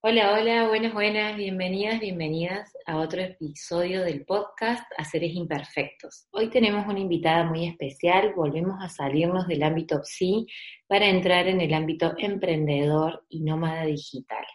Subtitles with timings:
[0.00, 6.28] Hola, hola, buenas, buenas, bienvenidas, bienvenidas a otro episodio del podcast Haceres Imperfectos.
[6.30, 10.46] Hoy tenemos una invitada muy especial, volvemos a salirnos del ámbito psi
[10.86, 14.46] para entrar en el ámbito emprendedor y nómada digital.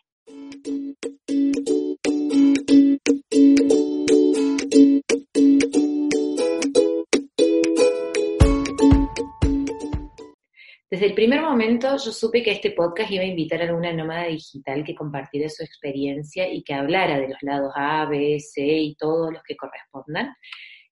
[10.94, 14.28] Desde el primer momento yo supe que este podcast iba a invitar a alguna nómada
[14.28, 18.94] digital que compartiera su experiencia y que hablara de los lados A, B, C y
[18.94, 20.36] todos los que correspondan.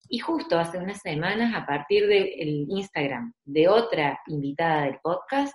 [0.10, 5.54] Y justo hace unas semanas, a partir del Instagram de otra invitada del podcast,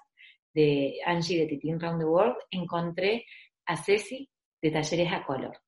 [0.54, 3.26] de Angie de Titin Round the World, encontré
[3.64, 4.30] a Ceci
[4.62, 5.58] de Talleres a Color.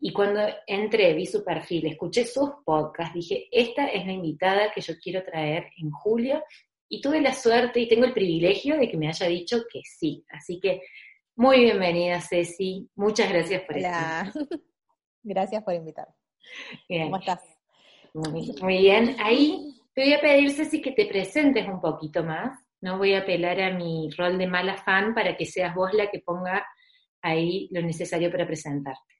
[0.00, 4.80] Y cuando entré, vi su perfil, escuché sus podcasts, dije, esta es la invitada que
[4.80, 6.42] yo quiero traer en julio
[6.88, 10.24] y tuve la suerte y tengo el privilegio de que me haya dicho que sí.
[10.28, 10.82] Así que
[11.36, 12.88] muy bienvenida, Ceci.
[12.94, 14.32] Muchas gracias por Hola.
[15.24, 16.06] Gracias por invitar.
[16.86, 17.40] ¿Cómo estás?
[18.12, 19.16] Muy, bien.
[19.18, 22.56] Ahí te voy a pedir, Ceci, que te presentes un poquito más.
[22.80, 26.10] No voy a apelar a mi rol de mala fan para que seas vos la
[26.10, 26.64] que ponga
[27.22, 29.13] ahí lo necesario para presentarte.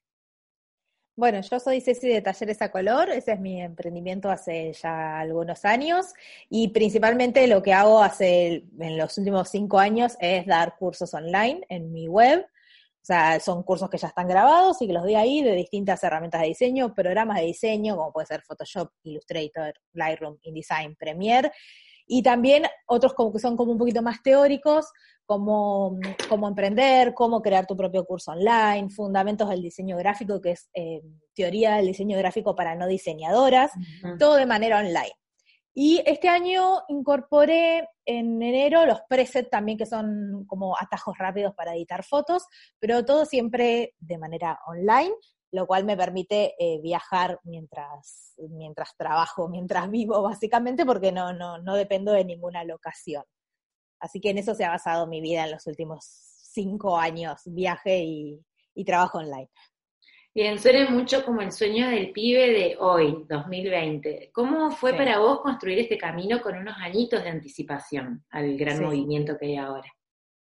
[1.17, 5.63] Bueno, yo soy Ceci de Talleres a Color, ese es mi emprendimiento hace ya algunos
[5.63, 6.07] años
[6.49, 11.65] y principalmente lo que hago hace en los últimos cinco años es dar cursos online
[11.69, 12.41] en mi web.
[12.41, 16.03] O sea, son cursos que ya están grabados y que los doy ahí de distintas
[16.03, 21.49] herramientas de diseño, programas de diseño, como puede ser Photoshop, Illustrator, Lightroom, InDesign, Premiere,
[22.07, 24.91] y también otros como que son como un poquito más teóricos,
[25.25, 25.97] cómo,
[26.29, 31.01] cómo emprender, cómo crear tu propio curso online, fundamentos del diseño gráfico, que es eh,
[31.33, 33.71] teoría del diseño gráfico para no diseñadoras,
[34.19, 35.13] todo de manera online.
[35.77, 41.75] Y este año incorporé en enero los presets también, que son como atajos rápidos para
[41.75, 42.43] editar fotos,
[42.79, 45.13] pero todo siempre de manera online,
[45.51, 51.57] lo cual me permite eh, viajar mientras, mientras trabajo, mientras vivo, básicamente, porque no, no,
[51.59, 53.23] no dependo de ninguna locación.
[53.99, 56.05] Así que en eso se ha basado mi vida en los últimos
[56.55, 59.49] cinco años, viaje y, trabajo online.
[60.33, 64.31] Bien, suena mucho como el sueño del pibe de hoy, 2020.
[64.33, 69.37] ¿Cómo fue para vos construir este camino con unos añitos de anticipación al gran movimiento
[69.37, 69.89] que hay ahora?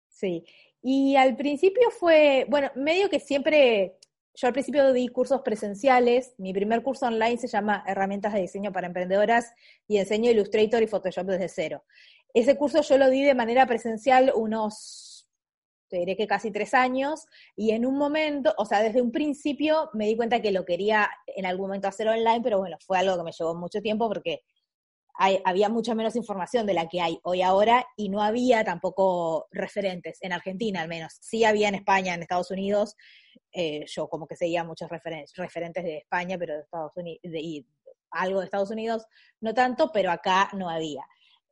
[0.08, 0.42] Sí,
[0.82, 3.96] y al principio fue, bueno, medio que siempre,
[4.34, 8.72] yo al principio di cursos presenciales, mi primer curso online se llama Herramientas de Diseño
[8.72, 9.52] para Emprendedoras
[9.86, 11.84] y enseño Illustrator y Photoshop desde cero.
[12.32, 15.28] Ese curso yo lo di de manera presencial unos,
[15.88, 19.88] te diré que casi tres años, y en un momento, o sea, desde un principio
[19.92, 23.16] me di cuenta que lo quería en algún momento hacer online, pero bueno, fue algo
[23.16, 24.40] que me llevó mucho tiempo porque
[25.16, 30.18] había mucha menos información de la que hay hoy ahora y no había tampoco referentes,
[30.20, 31.16] en Argentina al menos.
[31.20, 32.96] Sí había en España, en Estados Unidos,
[33.52, 37.66] eh, yo como que seguía muchos referentes de España, pero de Estados Unidos, y
[38.10, 39.06] algo de Estados Unidos,
[39.40, 41.06] no tanto, pero acá no había.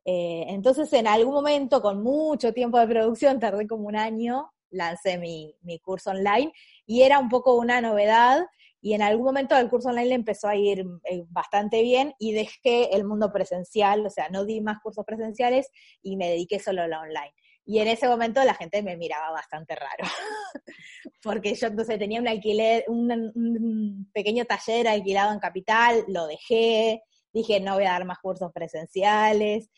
[0.05, 5.17] Eh, entonces, en algún momento, con mucho tiempo de producción, tardé como un año, lancé
[5.17, 6.51] mi, curso online
[6.85, 8.45] y era un poco una novedad
[8.83, 12.33] y en algún momento el curso online le empezó a ir eh, bastante bien y
[12.33, 15.69] dejé el mundo presencial, o sea, no di más cursos presenciales
[16.01, 17.33] y me dediqué solo a la online.
[17.65, 20.03] Y en ese momento la gente me miraba bastante raro,
[21.23, 27.61] porque yo entonces tenía un alquiler, un pequeño taller alquilado en Capital, lo dejé, dije
[27.61, 29.69] no voy a dar más cursos presenciales,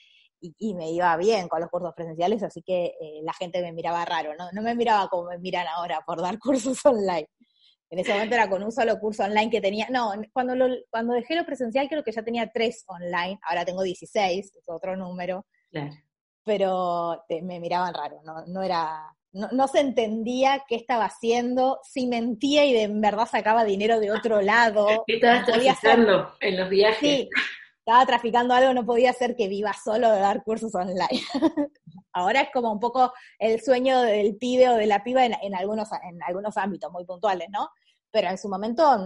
[0.42, 4.04] y, me iba bien con los cursos presenciales, así que eh, la gente me miraba
[4.06, 4.52] raro, ¿no?
[4.52, 7.28] No me miraba como me miran ahora por dar cursos online.
[7.90, 11.14] En ese momento era con un solo curso online que tenía, no, cuando, lo, cuando
[11.14, 15.46] dejé lo presencial creo que ya tenía tres online, ahora tengo 16, es otro número.
[15.72, 15.92] Claro.
[16.44, 19.02] Pero me miraban raro, no, no era,
[19.34, 24.12] no, no, se entendía qué estaba haciendo, si mentía y de verdad sacaba dinero de
[24.12, 25.04] otro lado.
[25.08, 25.48] ¿Qué estabas
[25.98, 27.00] no en los viajes?
[27.00, 27.30] Sí,
[27.80, 31.22] estaba traficando algo, no podía ser que viva solo de dar cursos online.
[32.16, 35.90] Ahora es como un poco el sueño del pibe o de la piba en, algunos,
[36.02, 37.70] en algunos ámbitos muy puntuales, ¿no?
[38.10, 38.98] Pero en su momento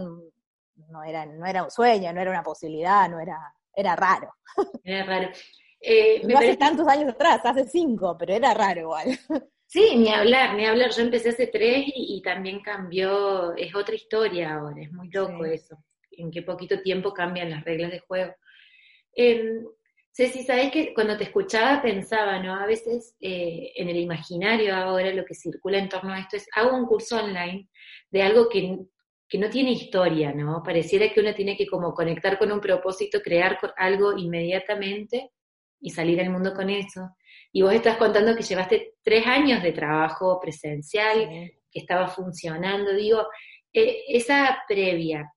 [0.75, 3.37] no era, no era un sueño, no era una posibilidad, no era,
[3.75, 4.35] era raro.
[4.83, 5.29] Era raro.
[5.81, 9.07] Eh, no hace tantos años atrás, hace cinco, pero era raro igual.
[9.65, 10.91] Sí, ni hablar, ni hablar.
[10.91, 15.77] Yo empecé hace tres y, también cambió, es otra historia ahora, es muy loco eso,
[16.11, 18.33] en qué poquito tiempo cambian las reglas de juego.
[19.15, 19.61] Eh,
[20.19, 22.53] Ceci, sabes que cuando te escuchaba pensaba, ¿no?
[22.53, 26.45] A veces eh, en el imaginario ahora lo que circula en torno a esto es,
[26.57, 27.69] hago un curso online
[28.11, 28.79] de algo que,
[29.29, 30.61] que no tiene historia, ¿no?
[30.61, 35.31] Pareciera que uno tiene que como conectar con un propósito, crear algo inmediatamente
[35.79, 37.15] y salir al mundo con eso.
[37.53, 41.29] Y vos estás contando que llevaste tres años de trabajo presencial,
[41.71, 42.93] que estaba funcionando.
[42.93, 43.25] Digo,
[43.71, 45.33] eh, esa previa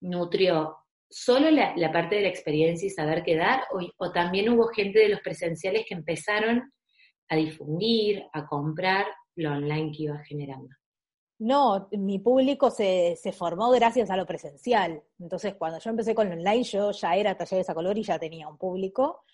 [0.00, 0.78] nutrió
[1.10, 3.64] solo la, parte de la experiencia y saber qué dar,
[3.98, 6.72] o, también hubo gente de los presenciales que empezaron
[7.28, 10.68] a difundir, a comprar lo online que iba generando.
[11.40, 15.02] No, mi público se, se, formó gracias a lo presencial.
[15.18, 18.18] Entonces, cuando yo empecé con lo online, yo ya era talleres a color y ya
[18.18, 19.24] tenía un público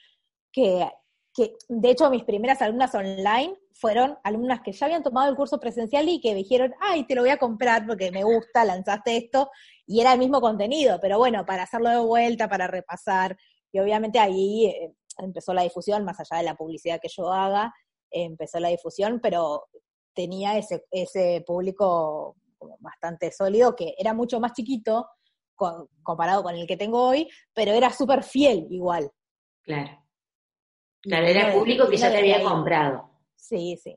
[0.52, 0.88] que,
[1.36, 5.60] que, de hecho, mis primeras alumnas online fueron alumnas que ya habían tomado el curso
[5.60, 9.50] presencial y que dijeron, ay, te lo voy a comprar porque me gusta, lanzaste esto,
[9.86, 13.36] y era el mismo contenido, pero bueno, para hacerlo de vuelta, para repasar,
[13.70, 17.74] y obviamente ahí eh, empezó la difusión, más allá de la publicidad que yo haga,
[18.10, 19.66] empezó la difusión, pero
[20.14, 22.36] tenía ese, ese público
[22.80, 25.06] bastante sólido, que era mucho más chiquito
[26.02, 29.10] comparado con el que tengo hoy, pero era súper fiel igual.
[29.62, 30.05] Claro.
[31.06, 33.08] Claro, era público que ya te había comprado.
[33.36, 33.96] Sí, sí.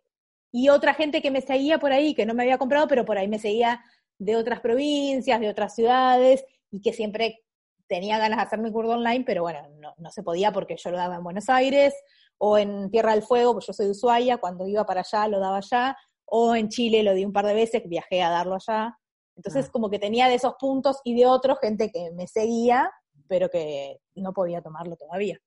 [0.52, 3.18] Y otra gente que me seguía por ahí, que no me había comprado, pero por
[3.18, 3.84] ahí me seguía
[4.20, 7.44] de otras provincias, de otras ciudades, y que siempre
[7.88, 10.92] tenía ganas de hacer mi curso online, pero bueno, no, no, se podía porque yo
[10.92, 11.96] lo daba en Buenos Aires,
[12.38, 15.40] o en Tierra del Fuego, pues yo soy de Ushuaia, cuando iba para allá lo
[15.40, 18.96] daba allá, o en Chile lo di un par de veces, viajé a darlo allá.
[19.36, 19.70] Entonces, ah.
[19.72, 22.92] como que tenía de esos puntos y de otros gente que me seguía,
[23.28, 25.40] pero que no podía tomarlo todavía.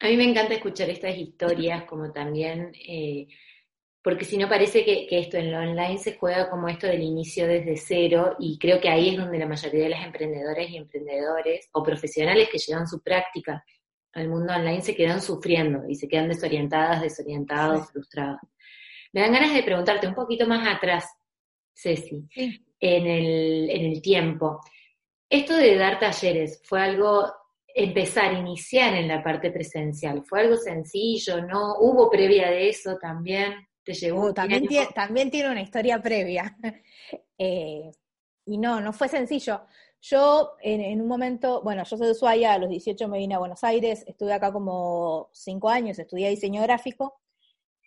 [0.00, 3.26] A mí me encanta escuchar estas historias, como también, eh,
[4.02, 7.46] porque si no parece que, esto en lo online se juega como esto del inicio
[7.46, 11.68] desde cero, y creo que ahí es donde la mayoría de las emprendedoras y emprendedores
[11.72, 13.64] o profesionales que llevan su práctica
[14.14, 18.40] al mundo online se quedan sufriendo y se quedan desorientadas, desorientados, frustrados.
[19.12, 21.04] Me dan ganas de preguntarte un poquito más atrás,
[21.74, 24.60] Ceci, en, el, en el tiempo.
[25.28, 27.32] Esto de dar talleres fue algo,
[27.74, 31.74] empezar, iniciar en la parte presencial, fue algo sencillo, ¿no?
[31.80, 33.66] ¿Hubo previa de eso también?
[33.84, 34.28] ¿Te llevó?
[34.28, 36.56] Uh, también, tiene, también tiene una historia previa.
[37.36, 37.90] Eh,
[38.46, 39.62] y no, no fue sencillo.
[40.00, 43.40] Yo en, un momento, bueno, yo soy de Ushuaia, a los 18 me vine a
[43.40, 47.20] Buenos Aires, estuve acá como 5 años, estudié diseño gráfico,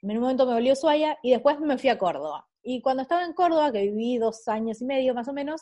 [0.02, 2.46] en un momento me volvió Ushuaia y después me fui a Córdoba.
[2.62, 5.62] Y cuando estaba en Córdoba, que viví dos años y medio más o menos,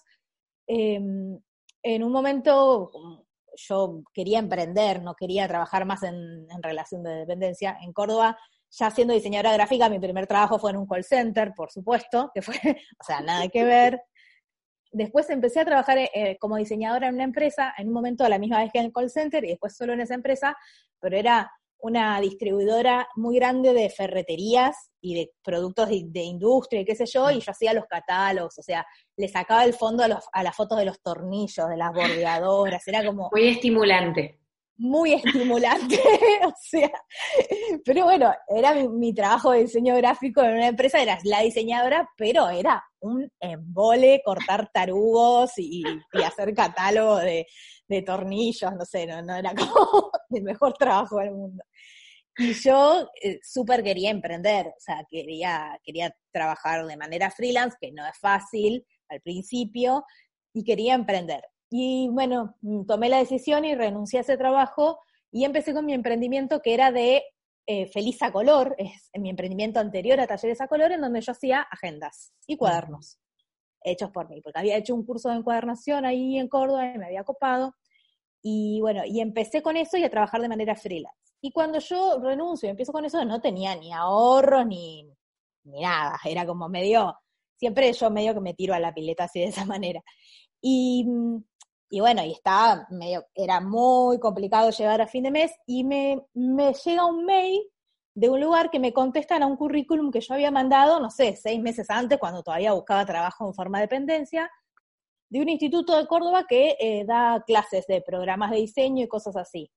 [0.65, 1.39] em,
[1.83, 3.24] en un momento
[3.55, 7.77] yo quería emprender, no quería trabajar más en, relación de dependencia.
[7.81, 8.37] En Córdoba,
[8.71, 12.41] ya siendo diseñadora gráfica, mi primer trabajo fue en un call center, por supuesto, que
[12.41, 12.55] fue,
[12.99, 14.01] o sea, nada que ver.
[14.91, 18.39] Después empecé a trabajar eh, como diseñadora en una empresa, en un momento a la
[18.39, 20.55] misma vez que en el call center y después solo en esa empresa,
[20.99, 26.95] pero era una distribuidora muy grande de ferreterías y de productos de, industria y qué
[26.95, 28.85] sé yo, y yo hacía los catálogos, o sea,
[29.17, 32.87] le sacaba el fondo a, los, a las fotos de los tornillos, de las bordeadoras,
[32.87, 33.29] era como...
[33.31, 34.39] Muy estimulante.
[34.77, 35.97] Muy estimulante,
[36.45, 36.91] o sea,
[37.85, 42.49] pero bueno, era mi, trabajo de diseño gráfico en una empresa, era la diseñadora, pero
[42.49, 45.83] era un embole cortar tarugos y,
[46.25, 47.45] hacer catálogo de,
[47.87, 51.63] de tornillos, no sé, no, no era como el mejor trabajo del mundo.
[52.37, 57.93] Y yo eh, súper quería emprender, o sea, quería, quería trabajar de manera freelance, que
[57.93, 60.03] no es fácil al principio,
[60.53, 61.41] y quería emprender.
[61.69, 64.99] Y bueno, mm, tomé la decisión y renuncié a ese trabajo
[65.31, 67.23] y empecé con mi emprendimiento que era de
[67.67, 71.31] eh, Feliz a Color, es mi emprendimiento anterior a Talleres a Color, en donde yo
[71.31, 73.19] hacía agendas y cuadernos
[73.85, 77.05] hechos por mí, porque había hecho un curso de encuadernación ahí en Córdoba y me
[77.05, 77.75] había copado.
[78.41, 81.33] Y bueno, y empecé con eso y a trabajar de manera freelance.
[81.41, 85.07] Y cuando yo renuncio y empiezo con eso, no tenía ni ahorros ni,
[85.63, 86.17] ni nada.
[86.25, 87.15] Era como medio,
[87.57, 90.01] siempre yo medio que me tiro a la pileta así de esa manera.
[90.61, 91.05] Y,
[91.95, 96.25] y bueno, y estaba medio, era muy complicado llegar a fin de mes y me,
[96.33, 97.71] llega un mail
[98.13, 101.37] de un lugar que me contestan a un currículum que yo había mandado, no sé,
[101.37, 104.51] seis meses antes, cuando todavía buscaba trabajo en forma de dependencia,
[105.29, 109.37] de un instituto de Córdoba que eh, da clases de programas de diseño y cosas
[109.37, 109.71] así.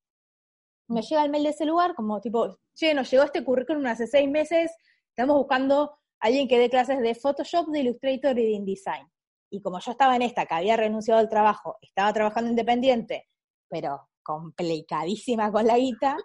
[0.89, 4.09] Me llega el mail de ese lugar como tipo, che, nos llegó este currículum hace
[4.09, 4.73] seis meses,
[5.11, 9.09] estamos buscando a alguien que dé clases de Photoshop, de Illustrator y de InDesign.
[9.51, 13.29] Y como yo estaba en esta, que había renunciado al trabajo, estaba trabajando independiente,
[13.69, 16.17] pero complicadísima con la guita,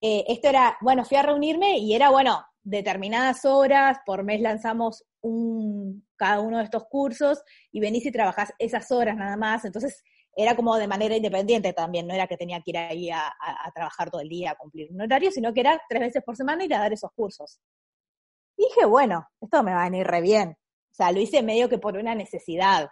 [0.00, 5.04] eh, esto era, bueno, fui a reunirme y era, bueno, determinadas horas, por mes lanzamos
[5.20, 10.02] un, cada uno de estos cursos y venís y trabajás esas horas nada más, entonces
[10.34, 13.70] era como de manera independiente también, no era que tenía que ir ahí a, a,
[13.74, 16.64] trabajar todo el día, a cumplir un horario, sino que era tres veces por semana
[16.64, 17.60] ir a dar esos cursos.
[18.56, 20.56] Dije, bueno, esto me va a venir re bien.
[20.92, 22.90] O sea, lo hice medio que por una necesidad.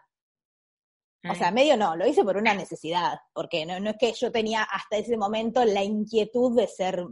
[1.28, 4.32] O sea, medio no, lo hice por una necesidad, porque no, no es que yo
[4.32, 7.04] tenía hasta ese momento la inquietud de ser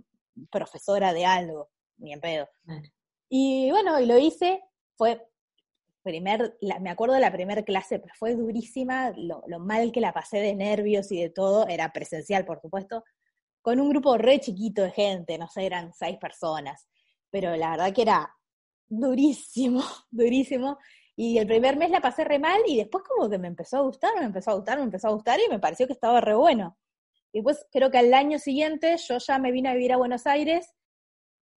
[0.50, 1.68] profesora de algo,
[1.98, 2.48] ni en pedo.
[3.28, 4.62] Y bueno, y lo hice,
[4.96, 5.28] fue
[6.02, 10.38] primer, me acuerdo de la primera clase, pero fue durísima, lo, mal que la pasé
[10.38, 13.04] de nervios y de todo, era presencial, por supuesto,
[13.60, 16.88] con un grupo re chiquito de gente, no sé, eran seis personas,
[17.30, 18.34] pero la verdad que era
[18.88, 20.78] durísimo, durísimo.
[21.16, 23.80] Y el primer mes la pasé re mal y después como que me empezó a
[23.80, 26.34] gustar, me empezó a gustar, me empezó a gustar y me pareció que estaba re
[26.34, 26.78] bueno.
[27.32, 30.26] Y pues creo que al año siguiente yo ya me vine a vivir a Buenos
[30.26, 30.74] Aires,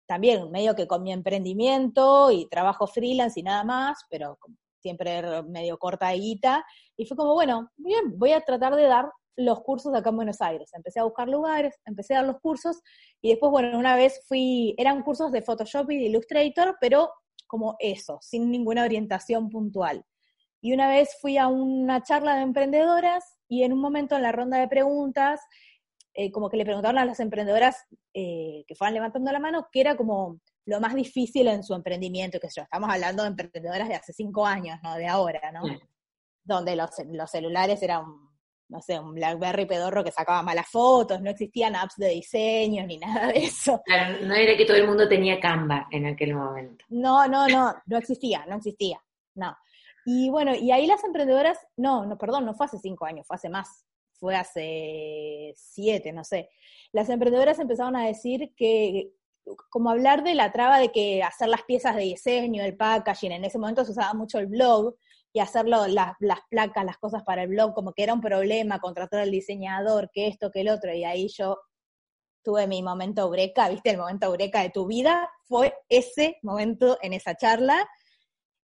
[0.07, 4.37] también medio que con mi emprendimiento y trabajo freelance y nada más, pero
[4.81, 6.65] siempre medio corta guita.
[6.97, 10.41] Y fue como, bueno, bien, voy a tratar de dar los cursos acá en Buenos
[10.41, 10.71] Aires.
[10.73, 12.81] Empecé a buscar lugares, empecé a dar los cursos
[13.21, 17.09] y después, bueno, una vez fui, eran cursos de Photoshop y de Illustrator, pero
[17.51, 20.05] como eso, sin ninguna orientación puntual.
[20.61, 24.31] Y una vez fui a una charla de emprendedoras y en un momento en la
[24.31, 25.41] ronda de preguntas,
[26.13, 27.75] eh, como que le preguntaron a las emprendedoras
[28.13, 32.39] eh, que fueran levantando la mano qué era como lo más difícil en su emprendimiento,
[32.39, 35.63] que yo, estamos hablando de emprendedoras de hace cinco años, no de ahora, ¿no?
[36.45, 38.05] Donde los, los celulares eran
[38.71, 42.97] no sé, un BlackBerry pedorro que sacaba malas fotos, no existían apps de diseño ni
[42.99, 43.81] nada de eso.
[43.85, 46.85] Claro, no era que todo el mundo tenía Canva en aquel momento.
[46.89, 49.03] No, no, no, no existía, no existía,
[49.35, 49.55] no.
[50.05, 53.35] Y bueno, y ahí las emprendedoras, no, no, perdón, no fue hace cinco años, fue
[53.35, 56.49] hace más, fue hace siete, no sé.
[56.93, 59.11] Las emprendedoras empezaron a decir que,
[59.69, 63.45] como hablar de la traba de que hacer las piezas de diseño, el packaging, en
[63.45, 64.95] ese momento se usaba mucho el blog,
[65.33, 68.79] y hacerlo, las, las placas, las cosas para el blog, como que era un problema,
[68.79, 71.57] contratar al diseñador, que esto, que el otro, y ahí yo
[72.43, 77.13] tuve mi momento eureka, viste, el momento eureka de tu vida, fue ese momento en
[77.13, 77.87] esa charla,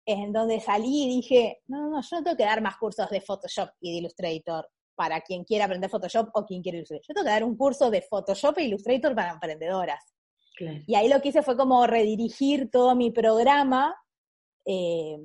[0.06, 3.08] en donde salí y dije, no, no, no, yo no tengo que dar más cursos
[3.10, 7.04] de Photoshop y de Illustrator para quien quiera aprender Photoshop o quien quiera Illustrator.
[7.06, 10.02] Yo tengo que dar un curso de Photoshop e Illustrator para emprendedoras.
[10.86, 13.94] Y ahí lo que hice fue como redirigir todo mi programa
[14.64, 15.18] eh,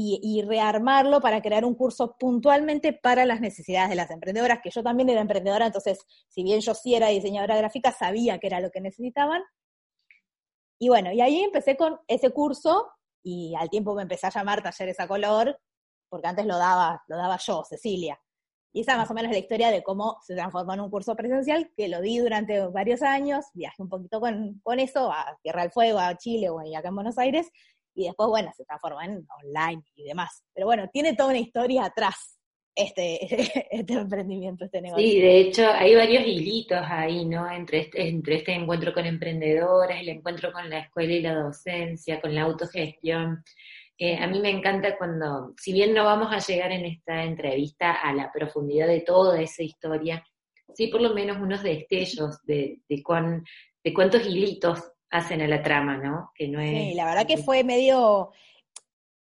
[0.00, 4.82] y, rearmarlo para crear un curso puntualmente para las necesidades de las emprendedoras, que yo
[4.82, 8.70] también era emprendedora, entonces, si bien yo sí era diseñadora gráfica, sabía que era lo
[8.70, 9.42] que necesitaban.
[10.78, 12.86] Y bueno, y ahí empecé con ese curso
[13.24, 15.58] y al tiempo me empecé a llamar Talleres a Color,
[16.08, 18.20] porque antes lo daba, lo daba yo, Cecilia.
[18.72, 21.72] Y esa más o menos la historia de cómo se transformó en un curso presencial,
[21.76, 25.72] que lo di durante varios años, viajé un poquito con, con eso, a Tierra del
[25.72, 27.50] Fuego, a Chile o acá en Buenos Aires,
[27.98, 30.44] y después, bueno, se transforma en online y demás.
[30.54, 32.38] Pero bueno, tiene toda una historia atrás
[32.76, 33.18] este,
[33.72, 35.04] este emprendimiento, este negocio.
[35.04, 37.50] Sí, de hecho hay varios hilitos ahí, ¿no?
[37.50, 42.20] Entre este, entre este encuentro con emprendedoras, el encuentro con la escuela y la docencia,
[42.20, 43.42] con la autogestión.
[43.98, 47.94] Eh, a mí me encanta cuando, si bien no vamos a llegar en esta entrevista
[47.94, 50.24] a la profundidad de toda esa historia,
[50.72, 53.44] sí por lo menos unos destellos de, de, cuán,
[53.82, 54.78] de cuántos hilitos
[55.10, 56.32] hacen a la trama, ¿no?
[56.34, 56.70] Que no es...
[56.70, 58.32] Sí, la verdad que fue medio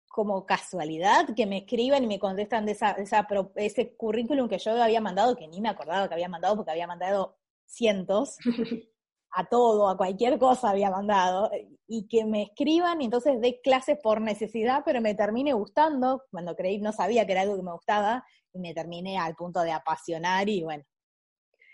[0.09, 4.83] como casualidad que me escriban y me contestan de esa, esa, ese currículum que yo
[4.83, 8.37] había mandado, que ni me acordaba que había mandado porque había mandado cientos,
[9.33, 11.51] a todo, a cualquier cosa había mandado,
[11.87, 16.57] y que me escriban y entonces dé clases por necesidad, pero me termine gustando, cuando
[16.57, 19.71] creí, no sabía que era algo que me gustaba, y me terminé al punto de
[19.71, 20.83] apasionar y bueno,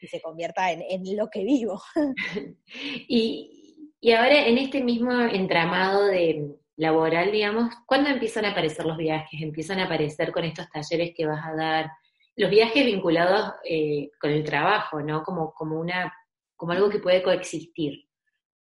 [0.02, 1.80] y se convierta en, en lo que vivo.
[3.08, 3.65] y,
[4.06, 9.42] y ahora en este mismo entramado de laboral, digamos, ¿cuándo empiezan a aparecer los viajes?
[9.42, 11.90] Empiezan a aparecer con estos talleres que vas a dar,
[12.36, 15.24] los viajes vinculados eh, con el trabajo, ¿no?
[15.24, 16.14] Como, como una,
[16.54, 18.08] como algo que puede coexistir.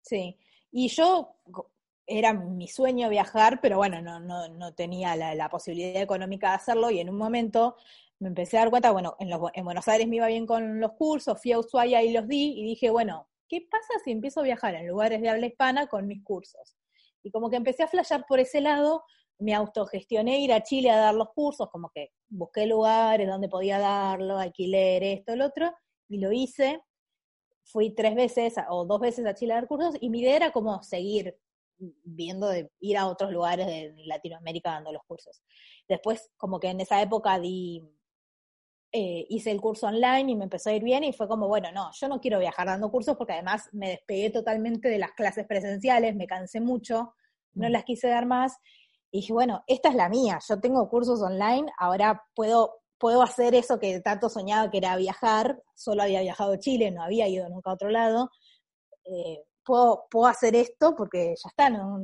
[0.03, 0.37] Sí,
[0.71, 1.35] y yo
[2.05, 6.91] era mi sueño viajar, pero bueno, no, no, no tenía la, posibilidad económica de hacerlo
[6.91, 7.75] y en un momento
[8.19, 10.91] me empecé a dar cuenta, bueno, en, en Buenos Aires me iba bien con los
[10.91, 14.43] cursos, fui a Ushuaia y los di y dije, bueno, ¿qué pasa si empiezo a
[14.43, 16.75] viajar en lugares de habla hispana con mis cursos?
[17.21, 19.03] Y como que empecé a flashear por ese lado,
[19.37, 23.77] me autogestioné ir a Chile a dar los cursos, como que busqué lugares donde podía
[23.77, 25.71] darlo, alquiler, esto, el otro,
[26.09, 26.81] y lo hice.
[27.63, 30.51] Fui tres veces o dos veces a Chile a dar cursos y mi idea era
[30.51, 31.37] como seguir
[31.77, 35.43] viendo de ir a otros lugares de Latinoamérica dando los cursos.
[35.87, 37.83] Después, como que en esa época di
[38.95, 41.71] eh, hice el curso online y me empezó a ir bien y fue como, bueno,
[41.71, 45.47] no, yo no quiero viajar dando cursos porque además me despegué totalmente de las clases
[45.47, 47.15] presenciales, me cansé mucho,
[47.55, 47.71] no mm.
[47.71, 48.55] las quise dar más.
[49.09, 53.55] Y dije, bueno, esta es la mía, yo tengo cursos online, ahora puedo, puedo hacer
[53.55, 57.49] eso que tanto soñaba que era viajar, solo había viajado a Chile, no había ido
[57.49, 58.29] nunca a otro lado.
[59.05, 61.99] Eh, puedo, puedo hacer esto porque ya está, no,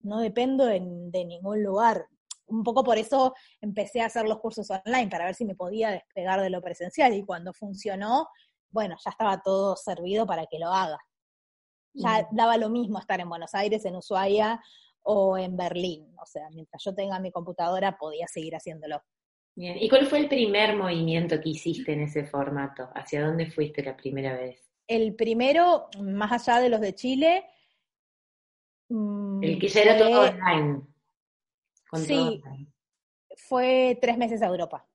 [0.00, 0.80] no dependo de
[1.24, 2.06] ningún lugar
[2.46, 5.90] un poco por eso empecé a hacer los cursos online, para ver si me podía
[5.90, 7.12] despegar de lo presencial.
[7.14, 8.28] Y cuando funcionó,
[8.70, 10.98] bueno, ya estaba todo servido para que lo haga.
[11.94, 14.60] Ya daba lo mismo estar en Buenos Aires, en Ushuaia,
[15.06, 16.12] o en Berlín.
[16.20, 19.02] O sea, mientras yo tenga mi computadora podía seguir haciéndolo.
[19.54, 22.90] Bien, ¿y cuál fue el primer movimiento que hiciste en ese formato?
[22.94, 24.60] ¿Hacia dónde fuiste la primera vez?
[24.86, 27.44] El primero, más allá de los de Chile.
[28.88, 30.82] Mm, el que ya era todo online.
[31.94, 32.42] Sí,
[33.36, 34.86] fue tres meses a Europa.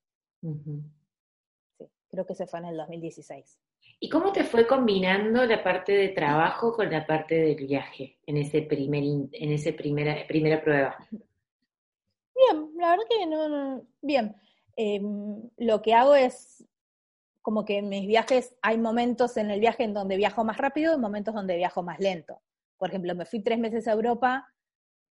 [0.42, 3.60] Sí, creo que se fue en el 2016.
[4.00, 8.38] ¿Y cómo te fue combinando la parte de trabajo con la parte del viaje en
[8.38, 10.98] ese primer en ese primera primera prueba?
[11.12, 14.36] Bien, la verdad que no, bien.
[14.76, 16.66] Em, lo que hago es
[17.42, 20.96] como que en mis viajes hay momentos en el viaje en donde viajo más rápido
[20.96, 22.42] y momentos donde viajo más lento.
[22.78, 24.48] Por ejemplo, me fui tres meses a Europa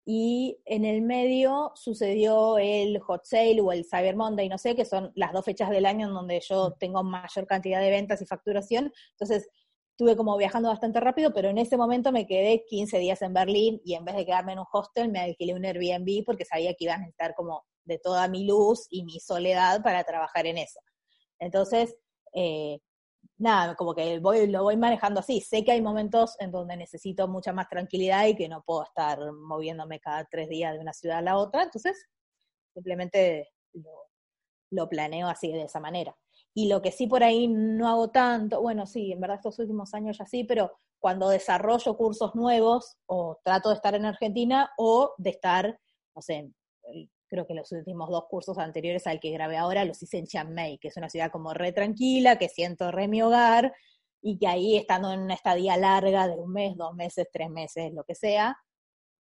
[0.08, 4.84] y en el medio sucedió el Hot Sale o el Cyber Monday, no sé, que
[4.84, 8.26] son las dos fechas del año en donde yo tengo mayor cantidad de ventas y
[8.26, 8.92] facturación.
[9.10, 9.48] Entonces,
[9.90, 13.80] estuve como viajando bastante rápido, pero en ese momento me quedé 15 días en Berlín
[13.84, 16.84] y en vez de quedarme en un hostel, me alquilé un Airbnb porque sabía que
[16.84, 20.78] iba a necesitar como de toda mi luz y mi soledad para trabajar en eso.
[21.40, 21.96] Entonces,
[22.32, 22.78] eh,
[23.38, 25.40] nada, como que voy, lo voy manejando así.
[25.40, 29.18] Sé que hay momentos en donde necesito mucha más tranquilidad y que no puedo estar
[29.32, 32.06] moviéndome cada tres días de una ciudad a la otra, entonces
[32.72, 33.50] simplemente
[34.70, 36.16] lo, planeo así de esa manera.
[36.54, 39.94] Y lo que sí por ahí no hago tanto, bueno, sí, en verdad estos últimos
[39.94, 45.14] años ya sí, pero cuando desarrollo cursos nuevos o trato de estar en Argentina o
[45.18, 45.78] de estar,
[46.14, 46.50] no sé,
[47.28, 50.54] creo que los últimos dos cursos anteriores al que grabé ahora los hice en Chiang
[50.54, 53.74] Mai, que es una ciudad como re tranquila, que siento re mi hogar,
[54.22, 57.92] y que ahí estando en una estadía larga de un mes, dos meses, tres meses,
[57.92, 58.56] lo que sea,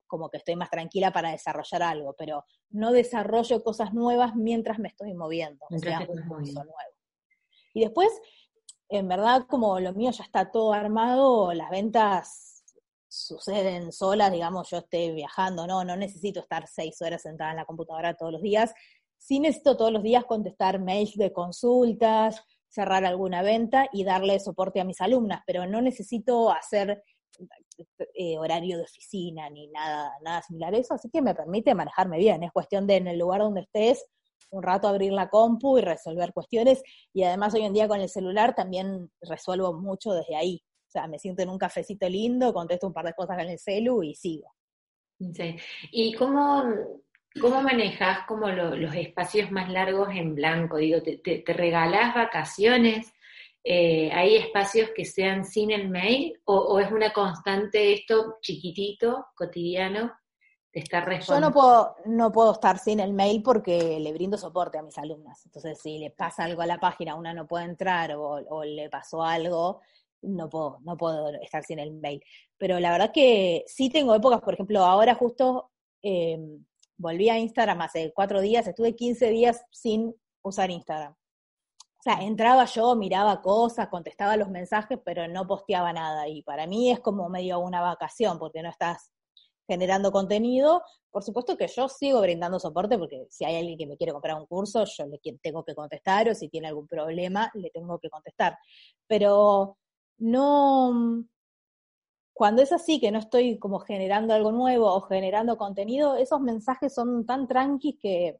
[0.06, 4.88] como que estoy más tranquila para desarrollar algo, pero no desarrollo cosas nuevas mientras me
[4.88, 6.96] estoy moviendo, o sea, un curso nuevo.
[7.74, 8.10] Y después,
[8.90, 12.51] en verdad, como lo mío ya está todo armado, las ventas
[13.12, 17.66] suceden solas, digamos, yo esté viajando, no, no necesito estar seis horas sentada en la
[17.66, 18.72] computadora todos los días.
[19.18, 24.80] Sí necesito todos los días contestar mails de consultas, cerrar alguna venta y darle soporte
[24.80, 27.04] a mis alumnas, pero no necesito hacer
[28.14, 32.16] eh, horario de oficina ni nada, nada similar a eso, así que me permite manejarme
[32.16, 32.42] bien.
[32.42, 34.06] Es cuestión de en el lugar donde estés,
[34.50, 36.82] un rato abrir la compu y resolver cuestiones.
[37.12, 40.62] Y además hoy en día con el celular también resuelvo mucho desde ahí.
[40.92, 43.58] O sea, me siento en un cafecito lindo, contesto un par de cosas en el
[43.58, 44.52] celu y sigo.
[45.32, 45.56] Sí.
[45.90, 46.64] ¿Y cómo,
[47.40, 50.76] cómo manejas como los espacios más largos en blanco?
[50.76, 53.10] Digo, ¿te, te, regalás vacaciones?
[53.64, 56.38] Eh, ¿Hay espacios que sean sin el mail?
[56.44, 60.12] ¿O, es una constante esto chiquitito, cotidiano?
[60.74, 64.76] De estar Yo no puedo, no puedo estar sin el mail porque le brindo soporte
[64.76, 65.44] a mis alumnas.
[65.46, 68.90] Entonces, si le pasa algo a la página, una no puede entrar o, o le
[68.90, 69.80] pasó algo,
[70.22, 72.22] no puedo, no puedo estar sin el mail.
[72.58, 75.70] Pero la verdad que sí tengo épocas, por ejemplo, ahora justo
[76.02, 76.38] eh,
[76.96, 81.12] volví a Instagram hace cuatro días, estuve 15 días sin usar Instagram.
[81.12, 86.26] O sea, entraba yo, miraba cosas, contestaba los mensajes, pero no posteaba nada.
[86.26, 89.12] Y para mí es como medio una vacación, porque no estás
[89.68, 90.82] generando contenido.
[91.12, 94.36] Por supuesto que yo sigo brindando soporte, porque si hay alguien que me quiere comprar
[94.36, 98.10] un curso, yo le tengo que contestar, o si tiene algún problema, le tengo que
[98.10, 98.58] contestar.
[99.06, 99.76] Pero
[100.22, 101.24] no,
[102.32, 106.94] cuando es así, que no estoy como generando algo nuevo o generando contenido, esos mensajes
[106.94, 108.38] son tan tranquis que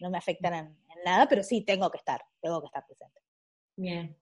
[0.00, 3.20] no, me afectan en, nada, pero sí tengo que estar, tengo que estar presente.
[3.76, 4.16] Bien.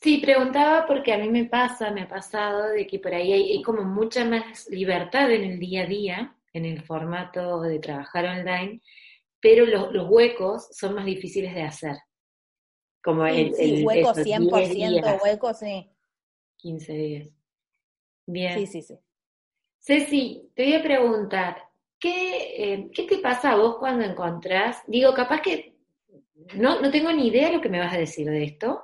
[0.00, 3.62] Sí, preguntaba porque a mí me pasa, me ha pasado de que por ahí hay,
[3.62, 8.80] como mucha más libertad en el día a día, en el formato de trabajar online,
[9.40, 11.96] pero los, los huecos son más difíciles de hacer.
[13.06, 15.88] Como el, sí, hueco, 100% hueco, sí.
[16.56, 17.28] 15 días.
[18.26, 18.58] Bien.
[18.58, 18.98] Sí, sí, sí.
[19.78, 21.56] Ceci, te voy a preguntar,
[22.00, 24.82] ¿qué, eh, ¿qué te pasa a vos cuando encontrás?
[24.88, 25.76] Digo, capaz que
[26.56, 28.82] no, no tengo ni idea de lo que me vas a decir de esto.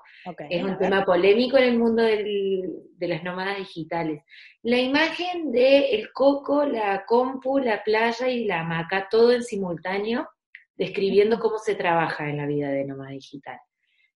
[0.49, 4.23] es un tema polémico en el mundo del, de las nómadas digitales.
[4.63, 10.29] La imagen de el coco, la compu, la playa y la hamaca, todo en simultáneo,
[10.77, 13.59] describiendo cómo se trabaja en la vida de nómada digital.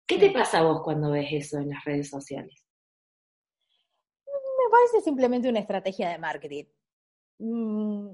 [0.07, 2.65] ¿Qué te pasa a vos cuando ves eso en las redes sociales?
[4.27, 6.65] Me parece simplemente una estrategia de marketing.
[7.39, 8.11] Mm,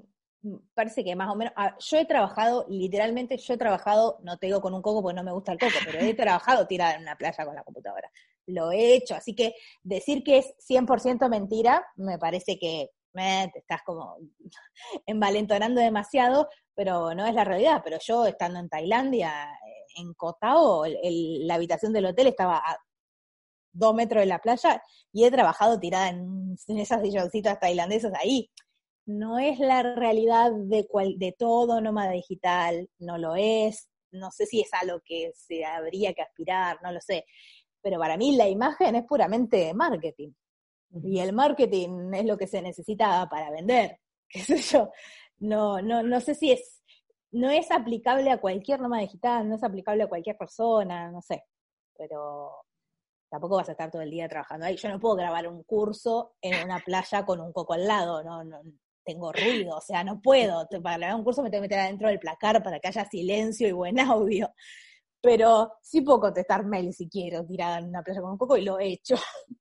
[0.75, 4.47] parece que más o menos, ah, yo he trabajado, literalmente yo he trabajado, no te
[4.47, 7.03] digo con un coco porque no me gusta el coco, pero he trabajado tirada en
[7.03, 8.11] una playa con la computadora.
[8.47, 13.83] Lo he hecho, así que decir que es 100% mentira, me parece que te estás
[13.85, 14.17] como
[15.07, 17.83] envalentonando demasiado, pero no es la realidad.
[17.85, 19.51] Pero yo estando en Tailandia,
[19.97, 22.79] en Cotao, la habitación del hotel estaba a
[23.73, 28.51] dos metros de la playa y he trabajado tirada en, esas silloncitas tailandesas ahí.
[29.07, 34.47] no es la realidad de, cual, de todo nómada digital, no lo es, no sé
[34.47, 37.25] si es a lo que se habría que aspirar, no lo sé,
[37.83, 40.33] pero para mí la imagen es puramente marketing.
[41.05, 44.91] Y el marketing es lo que se necesita para vender, qué sé yo.
[45.39, 46.82] No, no, no sé si es,
[47.33, 51.45] no es aplicable a cualquier nómada digital, no es aplicable a cualquier persona, no sé.
[51.97, 52.65] Pero
[53.31, 54.77] tampoco vas a estar todo el día trabajando ahí.
[54.77, 58.45] Yo no puedo grabar un curso en una playa con un coco al lado, no,
[58.45, 58.61] no
[59.05, 60.67] tengo ruido, o sea, no puedo.
[60.83, 63.69] Para grabar un curso me tengo que meter adentro del placar para que haya silencio
[63.69, 64.53] y buen audio.
[65.21, 68.63] Pero sí puedo contestar mail si quiero, tirada en una playa con un coco, y
[68.65, 69.15] lo he hecho.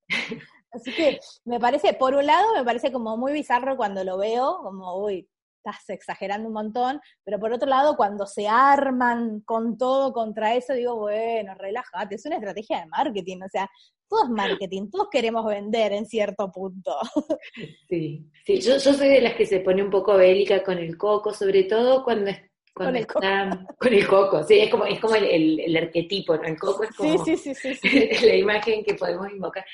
[0.71, 4.59] Así que me parece, por un lado, me parece como muy bizarro cuando lo veo,
[4.63, 5.29] como, uy,
[5.63, 10.73] estás exagerando un montón, pero por otro lado, cuando se arman con todo contra eso,
[10.73, 13.69] digo, bueno, relájate, es una estrategia de marketing, o sea,
[14.09, 16.95] todo es marketing, todos queremos vender en cierto punto.
[17.87, 20.97] Sí, sí, yo, yo soy de las que se pone un poco bélica con el
[20.97, 22.31] coco, sobre todo cuando
[22.73, 23.19] con el, coco.
[23.77, 26.43] con el coco, sí, es como, es como el, el, arquetipo, ¿no?
[26.43, 29.65] El coco es como sí, sí, sí, la imagen que podemos invocar.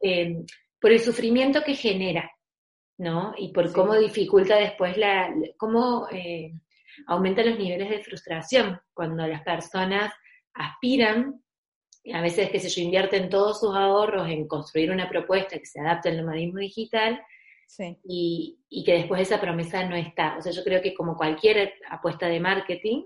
[0.00, 0.44] Eh,
[0.78, 2.30] por el sufrimiento que genera,
[2.98, 3.34] ¿no?
[3.36, 6.52] Y por cómo dificulta después la, cómo eh,
[7.06, 10.12] aumenta los niveles de frustración cuando las personas
[10.54, 11.42] aspiran,
[12.12, 16.10] a veces que se invierten todos sus ahorros en construir una propuesta que se adapte
[16.10, 17.20] al nomadismo digital,
[18.04, 20.36] y, y, que después esa promesa no está.
[20.36, 23.04] O sea, yo creo que como cualquier apuesta de marketing,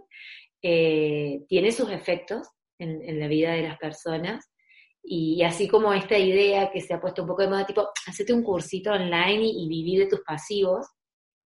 [0.63, 2.49] eh, tiene sus efectos
[2.79, 4.51] en, en, la vida de las personas.
[5.03, 8.33] Y, así como esta idea que se ha puesto un poco de moda, tipo, hacete
[8.33, 10.87] un cursito online y, y viví de tus pasivos,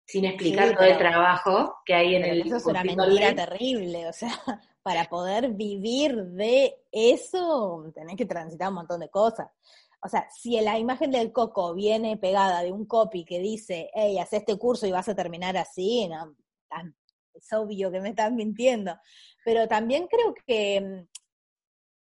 [0.06, 4.14] sin explicar todo el trabajo que hay en el Eso es una mentira terrible, o
[4.14, 4.30] sea,
[4.82, 9.48] para poder vivir de eso tenés que transitar un montón de cosas.
[10.02, 14.18] O sea, si la imagen del coco viene pegada de un copy que dice, hey,
[14.20, 16.36] haz este curso y vas a terminar así, no,
[17.34, 18.96] es obvio que me están mintiendo.
[19.44, 21.08] Pero también creo que, mm,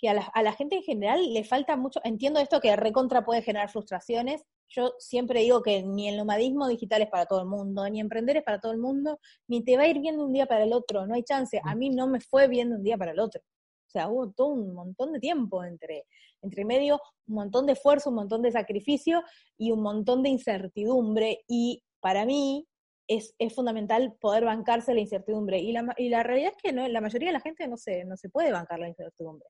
[0.04, 3.70] que a, la, gente en general le falta mucho, entiendo esto que recontra puede generar
[3.70, 8.02] frustraciones, yo siempre digo que ni el nomadismo digital es para todo el mundo, ni
[8.02, 10.46] emprender es para todo el mundo, ni te va a ir bien de un día
[10.46, 11.62] para el otro, no hay chance.
[11.64, 13.40] A mí no me fue bien de un día para el otro.
[13.40, 16.06] O sea, hubo todo un montón de tiempo entre
[16.42, 19.24] entre medio un montón de esfuerzo, un montón de sacrificio
[19.58, 21.46] y un montón de incertidumbre.
[21.48, 22.68] Y para mí
[23.08, 25.60] es, es fundamental poder bancarse la incertidumbre.
[25.60, 28.04] Y la, y la realidad es que no, la mayoría de la gente no se,
[28.04, 29.48] no se puede bancar la incertidumbre.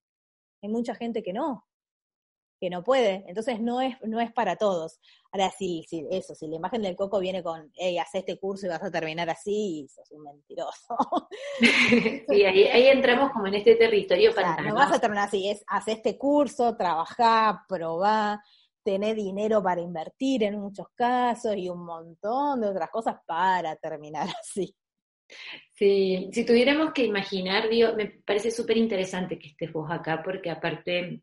[0.63, 1.67] Hay mucha gente que no
[2.63, 4.97] que no puede, entonces no es, no es para todos.
[5.33, 8.65] Ahora sí, sí, eso, si la imagen del coco viene con, hey, haz este curso
[8.65, 10.95] y vas a terminar así, sos un mentiroso.
[12.29, 15.89] sí, ahí, entramos como en este territorio o no vas a terminar así, es, haz
[15.89, 18.41] este curso, trabajá, probá,
[18.81, 24.25] tener dinero para invertir en muchos casos y un montón de otras cosas para terminar
[24.41, 24.73] así.
[25.73, 30.49] Sí, si tuviéramos que imaginar, digo, me parece súper interesante que estés vos acá, porque
[30.49, 31.21] aparte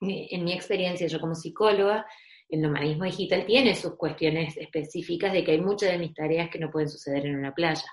[0.00, 2.06] en mi experiencia, yo como psicóloga,
[2.48, 6.58] el nomadismo digital tiene sus cuestiones específicas de que hay muchas de mis tareas que
[6.58, 7.86] no pueden suceder en una playa,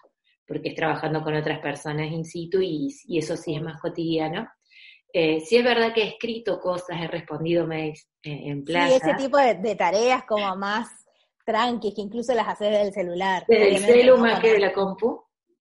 [0.46, 4.48] porque es trabajando con otras personas in situ y, eso sí es más cotidiano.
[5.12, 9.00] Eh, sí es verdad que he escrito cosas, he respondido mails eh, en playa.
[9.00, 10.88] Sí, ese tipo de, tareas como más
[11.44, 13.44] tranqui, que incluso las haces del celular.
[13.48, 15.24] Desde el celu más que de la compu.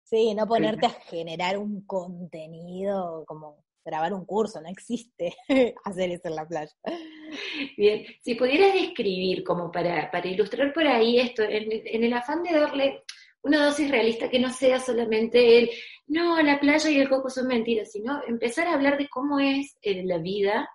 [0.03, 5.35] Sí, no ponerte a generar un contenido como grabar un curso, no existe
[5.85, 6.73] hacer eso en la playa.
[7.77, 12.53] Bien, si pudieras describir, como para, para ilustrar por ahí esto, en, el afán de
[12.53, 13.03] darle
[13.43, 15.69] una dosis realista que no sea solamente el,
[16.07, 19.77] no, la playa y el coco son mentiras, sino empezar a hablar de cómo es
[19.81, 20.69] eh, la vida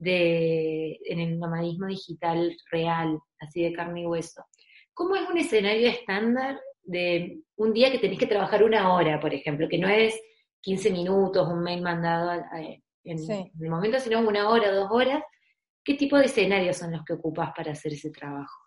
[0.00, 4.42] de, en el nomadismo digital real, así de carne y hueso.
[4.94, 9.32] ¿Cómo es un escenario estándar de un día que tenés que trabajar una hora, por
[9.32, 10.18] ejemplo, que no es
[10.62, 15.22] 15 minutos, un mail mandado en, el momento, sino una hora, dos horas,
[15.84, 18.58] ¿qué tipo de escenarios son los que ocupas para hacer ese trabajo?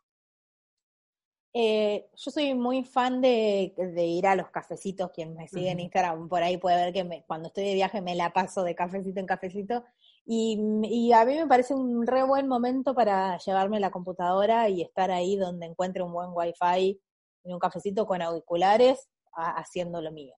[1.55, 6.27] Eh, yo soy muy fan de, ir a los cafecitos, quien me sigue en Instagram
[6.27, 9.27] por ahí puede ver que cuando estoy de viaje me la paso de cafecito en
[9.27, 9.83] cafecito
[10.25, 14.81] y, y, a mí me parece un re buen momento para llevarme la computadora y
[14.81, 16.99] estar ahí donde encuentre un buen wifi
[17.43, 20.35] en un cafecito con auriculares haciendo lo mío.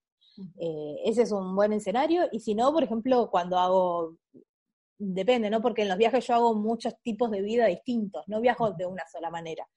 [0.59, 2.27] Eh, ese es un buen escenario.
[2.31, 4.17] Y si no, por ejemplo, cuando hago,
[4.97, 5.61] depende, ¿no?
[5.61, 9.03] Porque en los viajes yo hago muchos tipos de vida distintos, no viajo de una
[9.11, 9.67] sola manera.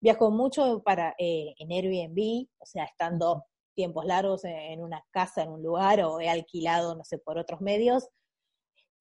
[0.00, 5.50] Viajo mucho para eh, en Airbnb, o sea, estando tiempos largos en una casa, en
[5.50, 8.08] un lugar, o he alquilado, no sé, por otros medios.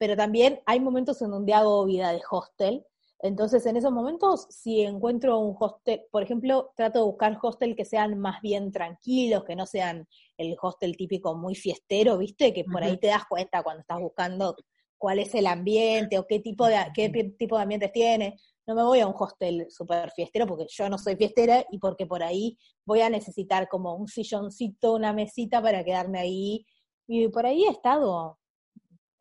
[0.03, 2.85] Pero también hay momentos en donde hago vida de hostel,
[3.19, 7.85] Entonces, en esos momentos, si encuentro un hostel, por ejemplo, trato de buscar hostel que
[7.85, 12.53] sean más bien tranquilos, que no sean el hostel típico muy fiestero, ¿viste?
[12.53, 14.57] Que por ahí te das cuenta cuando estás buscando
[14.97, 17.07] cuál es el ambiente o qué tipo de, qué
[17.39, 18.37] tipo de ambientes tiene.
[18.67, 22.05] No me voy a un hostel súper fiestero porque yo no soy fiestera y porque
[22.05, 26.65] por ahí voy a necesitar como un silloncito, una mesita para quedarme ahí.
[27.07, 28.37] Y por ahí he estado,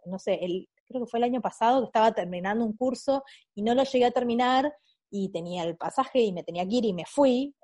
[0.07, 3.25] no sé, el, creo que fue el año pasado que estaba terminando un curso
[3.55, 4.73] y no lo llegué a terminar
[5.11, 7.55] y tenía el pasaje y me tenía que ir y me fui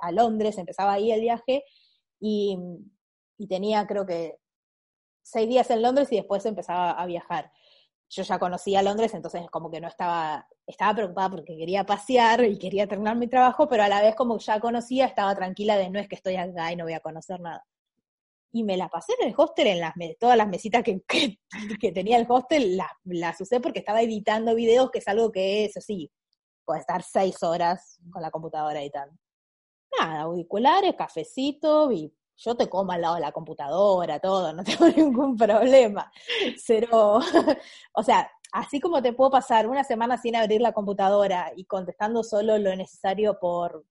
[0.00, 1.64] a, Londres, empezaba ahí el viaje
[2.20, 2.58] y,
[3.48, 4.36] tenía creo que
[5.22, 7.50] seis días en Londres y después empezaba a viajar.
[8.10, 12.58] Yo ya conocía Londres, entonces como que no estaba, estaba preocupada porque quería pasear y
[12.58, 15.98] quería terminar mi trabajo, pero a la vez como ya conocía, estaba tranquila de no
[16.00, 17.64] es que estoy acá y no voy a conocer nada
[18.52, 22.16] y me la pasé en el hostel, en las todas las mesitas que, que, tenía
[22.18, 26.10] el hostel, las, las, usé porque estaba editando videos, que es algo que es así,
[26.64, 29.14] puede estar seis horas con la computadora editando.
[29.98, 34.88] Nada, auriculares, cafecito, y yo te como al lado de la computadora, todo, no tengo
[34.88, 36.10] ningún problema.
[36.66, 37.18] Pero,
[37.94, 42.24] o sea, así como te puedo pasar una semana sin abrir la computadora y contestando
[42.24, 43.84] solo lo necesario por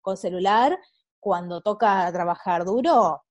[0.00, 0.78] con celular,
[1.18, 3.22] cuando toca trabajar duro,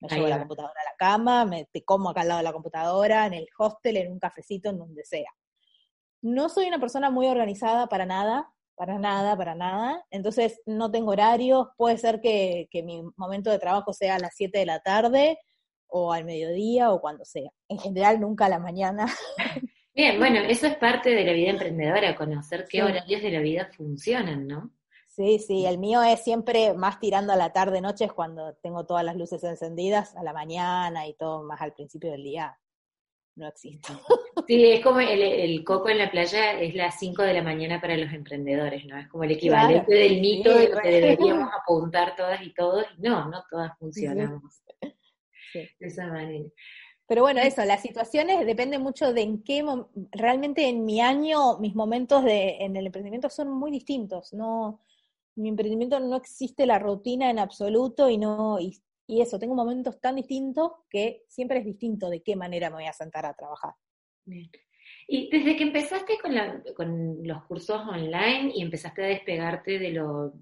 [0.00, 2.52] me llevo la computadora a la cama, me te como acá al lado de la
[2.52, 5.30] computadora, en el hostel, en un cafecito, en donde sea.
[6.22, 10.04] No soy una persona muy organizada para nada, para nada, para nada.
[10.10, 11.68] Entonces no tengo horarios.
[11.76, 15.38] Puede ser que, que mi momento de trabajo sea a las 7 de la tarde
[15.88, 17.50] o al mediodía o cuando sea.
[17.68, 19.06] En general nunca a la mañana.
[19.94, 23.68] Bien, bueno, eso es parte de la vida emprendedora, conocer qué horarios de la vida
[23.76, 24.70] funcionan, ¿no?
[25.18, 28.86] Sí, sí, el mío es siempre más tirando a la tarde, noche, es cuando tengo
[28.86, 32.56] todas las luces encendidas, a la mañana y todo más al principio del día.
[33.34, 33.92] No existe.
[34.46, 37.98] Sí, es como el, coco en la playa, es las 5 de la mañana para
[37.98, 38.96] los emprendedores, ¿no?
[38.96, 42.86] Es como el equivalente del mito de lo que deberíamos apuntar todas y todos.
[42.96, 44.62] No, no todas funcionamos
[45.52, 46.48] de esa manera.
[47.06, 49.62] Pero bueno, eso, las situaciones dependen mucho de en qué,
[50.12, 54.80] realmente en mi año, mis momentos de, en el emprendimiento son muy distintos, no,
[55.38, 60.16] mi emprendimiento no existe la rutina en absoluto y no y, eso, tengo momentos tan
[60.16, 63.72] distintos que siempre es distinto de qué manera me voy a sentar a trabajar.
[64.26, 64.50] Bien.
[65.10, 69.92] Y desde que empezaste con, la, con los cursos online y empezaste a despegarte de
[69.92, 70.34] lo...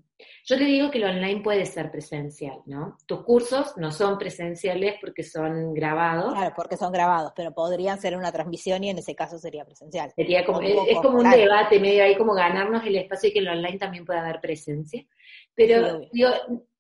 [0.44, 2.98] Yo te digo que lo online puede ser presencial, ¿no?
[3.06, 6.34] Tus cursos no son presenciales porque son grabados.
[6.34, 10.10] Claro, porque son grabados, pero podrían ser una transmisión y en ese caso sería presencial.
[10.16, 13.52] Sería como, es, como un debate medio ahí, como ganarnos el espacio y que lo
[13.52, 15.06] online también pueda haber presencia.
[15.54, 16.30] Pero, digo,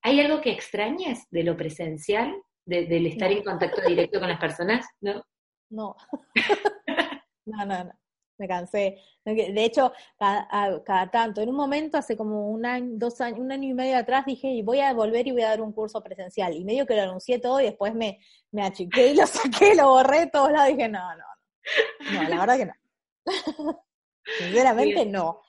[0.02, 4.84] ¿hay algo que extrañas de lo presencial, del estar en contacto directo con las personas?
[5.00, 5.22] ¿No?
[5.70, 5.94] No.
[7.46, 7.92] No, no, no.
[8.38, 8.98] Me cansé.
[9.24, 13.70] De hecho, cada, tanto, en un momento, hace como un año, dos años, un año
[13.70, 16.54] y medio atrás, dije, y voy a volver y voy a dar un curso presencial.
[16.54, 19.88] Y medio que lo anuncié todo y después me, me achiqué y lo saqué, lo
[19.88, 20.68] borré de todos lados.
[20.68, 22.22] Dije, no, no, no.
[22.22, 22.74] No, la verdad que no.
[24.38, 25.40] Sinceramente, no.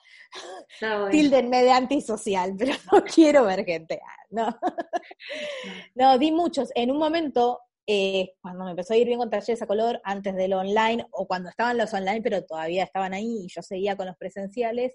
[0.80, 4.00] no Tildenme de antisocial, pero no quiero ver gente.
[4.02, 4.58] Ah, no.
[5.94, 6.70] no, di muchos.
[6.74, 10.36] En un momento eh, cuando me empezó a ir bien con talleres a color, antes
[10.36, 14.06] del online, o cuando estaban los online, pero todavía estaban ahí y yo seguía con
[14.06, 14.94] los presenciales,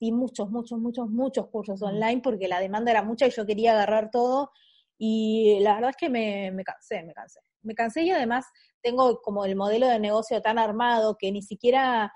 [0.00, 3.72] di muchos, muchos, muchos, muchos cursos online porque la demanda era mucha y yo quería
[3.72, 4.50] agarrar todo.
[4.96, 7.40] Y la verdad es que me, me cansé, me cansé.
[7.60, 8.46] Me cansé y además
[8.80, 12.14] tengo como el modelo de negocio tan armado que ni siquiera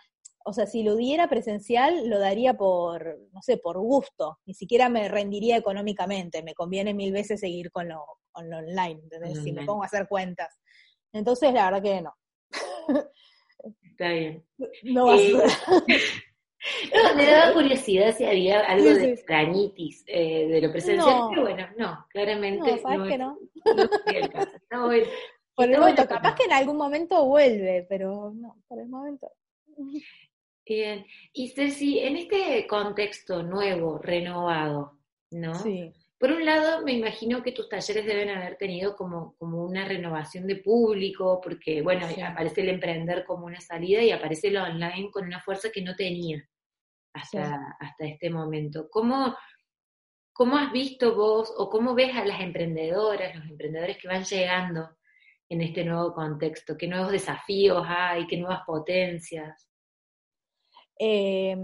[0.49, 4.89] o sea, si lo diera presencial, lo daría por, no sé, por gusto, ni siquiera
[4.89, 9.43] me rendiría económicamente, me conviene mil veces seguir con lo, con lo online, ¿entendés?
[9.43, 10.57] Si me pongo a hacer cuentas.
[11.13, 12.15] Entonces, la verdad que no.
[13.83, 14.45] Está bien.
[14.85, 15.37] No va eh,
[16.95, 21.67] No, me daba curiosidad si había algo de extrañitis eh, de lo presencial, pero bueno,
[21.77, 22.71] no, claramente.
[22.71, 23.39] No, sabes que no.
[24.71, 24.89] no
[25.57, 29.29] Por el momento, capaz que en algún momento vuelve, pero no, por el momento.
[30.67, 31.07] Bien.
[31.33, 34.99] Y Ceci, en este contexto nuevo, renovado,
[35.31, 35.55] ¿no?
[35.55, 35.93] Sí.
[36.19, 40.47] Por un lado, me imagino que tus talleres deben haber tenido como, como una renovación
[40.47, 45.27] de público, porque, bueno, aparece el emprender como una salida y aparece lo online con
[45.27, 46.43] una fuerza que no tenía
[47.13, 48.89] hasta, hasta este momento.
[48.91, 49.37] ¿Cómo,
[50.33, 54.97] ¿Cómo has visto vos o cómo ves a las emprendedoras, los emprendedores que van llegando
[55.49, 56.77] en este nuevo contexto?
[56.77, 58.27] ¿Qué nuevos desafíos hay?
[58.27, 59.66] ¿Qué nuevas potencias?
[60.99, 61.57] Eh,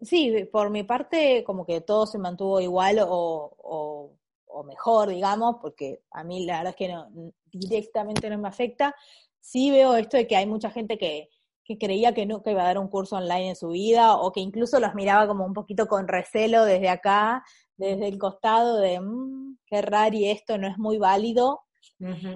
[0.00, 6.02] sí, por mi parte, como que todo se mantuvo igual o, o, mejor, digamos, porque
[6.10, 8.94] a mí la verdad es que no, directamente no me afecta.
[9.40, 11.28] Sí veo esto de que hay mucha gente que,
[11.64, 14.40] que creía que nunca iba a dar un curso online en su vida o que
[14.40, 17.44] incluso los miraba como un poquito con recelo desde acá,
[17.76, 21.62] desde el costado de, mmm, qué raro y esto no es muy válido.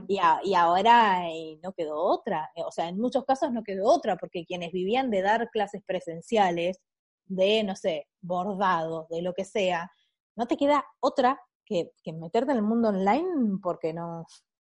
[0.08, 4.16] Y, y, ahora eh, no quedó otra, o sea, en muchos casos no quedó otra,
[4.16, 6.78] porque quienes vivían de dar clases presenciales,
[7.26, 9.90] de, no sé, bordado, de lo que sea,
[10.36, 14.26] no te queda otra que, que meterte en el mundo online porque no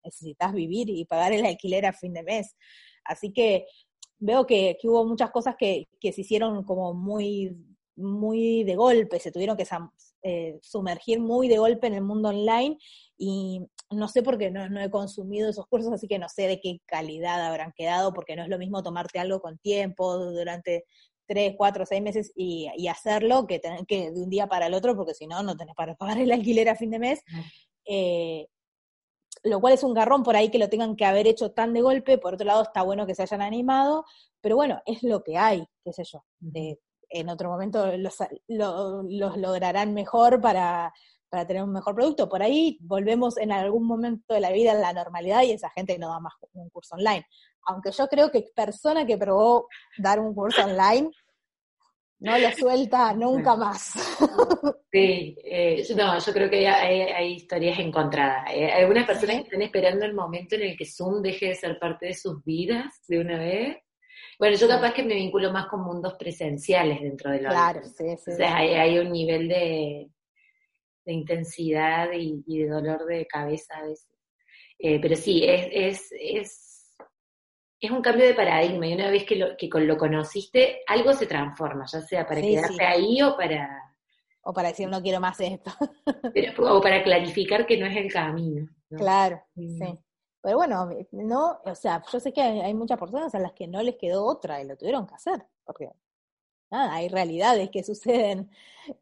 [0.05, 2.55] necesitas vivir y pagar el alquiler a fin de mes.
[3.03, 3.65] Así que
[4.19, 7.55] veo que, hubo muchas cosas que, se hicieron como muy,
[7.95, 9.65] muy de golpe, se tuvieron que
[10.27, 12.79] eh, sumergir muy de golpe en el mundo online
[13.15, 13.61] y
[13.91, 16.59] no sé por qué no, no, he consumido esos cursos, así que no sé de
[16.59, 20.85] qué calidad habrán quedado, porque no es lo mismo tomarte algo con tiempo durante
[21.27, 24.95] tres, cuatro, seis meses y, hacerlo que tener que de un día para el otro,
[24.95, 27.21] porque si no, no tenés para pagar el alquiler a fin de mes.
[27.85, 28.47] Eh,
[29.43, 31.81] lo cual es un garrón por ahí que lo tengan que haber hecho tan de
[31.81, 34.05] golpe, por otro lado está bueno que se hayan animado,
[34.41, 36.25] pero bueno, es lo que hay, qué sé yo.
[37.09, 40.93] En otro momento los, los lograrán mejor para,
[41.29, 42.29] para tener un mejor producto.
[42.29, 45.97] Por ahí volvemos en algún momento de la vida en la normalidad y esa gente
[45.97, 47.25] no da más un curso online
[47.65, 51.09] aunque yo creo que persona que probó dar un curso online
[52.19, 53.93] no lo suelta nunca más.
[54.95, 58.45] Sí, eh, no, yo creo que hay, historias encontradas.
[58.47, 61.77] Hay algunas personas que están esperando el momento en el que Zoom deje de ser
[61.77, 63.75] parte de sus vidas de una vez.
[64.37, 68.17] Bueno, yo capaz que me vinculo más con mundos presenciales dentro de lo Claro, sí,
[68.17, 68.31] sí.
[68.31, 70.09] O sea, hay, un nivel de,
[71.05, 74.09] intensidad y, de dolor de cabeza a veces.
[74.77, 76.75] Eh, pero sí, es, es
[77.85, 81.27] es un cambio de paradigma y una vez que lo, que lo conociste, algo se
[81.27, 83.81] transforma, ya sea para quedarse ahí o para...
[84.47, 85.71] O para decir no quiero más esto.
[86.59, 88.67] o para clarificar que no es el camino.
[88.89, 89.97] Claro, sí.
[90.45, 93.81] Pero bueno, no, o sea, yo sé que hay, muchas personas a las que no
[93.81, 95.89] les quedó otra y lo tuvieron que hacer, porque
[96.69, 98.51] nada, hay realidades que suceden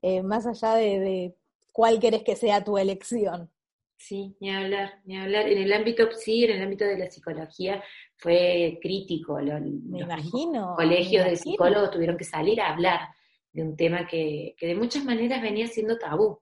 [0.01, 1.36] eh, más allá de, de
[1.73, 3.51] cuál querés que sea tu elección.
[3.97, 5.49] Sí, ni hablar, ni hablar.
[5.49, 7.84] En el ámbito sí, en el ámbito de la psicología
[8.15, 9.36] fue crítico.
[9.36, 10.75] me imagino.
[10.77, 13.01] Colegios de psicólogos tuvieron que salir a hablar
[13.51, 16.39] de un tema que, que de muchas maneras venía siendo tabú.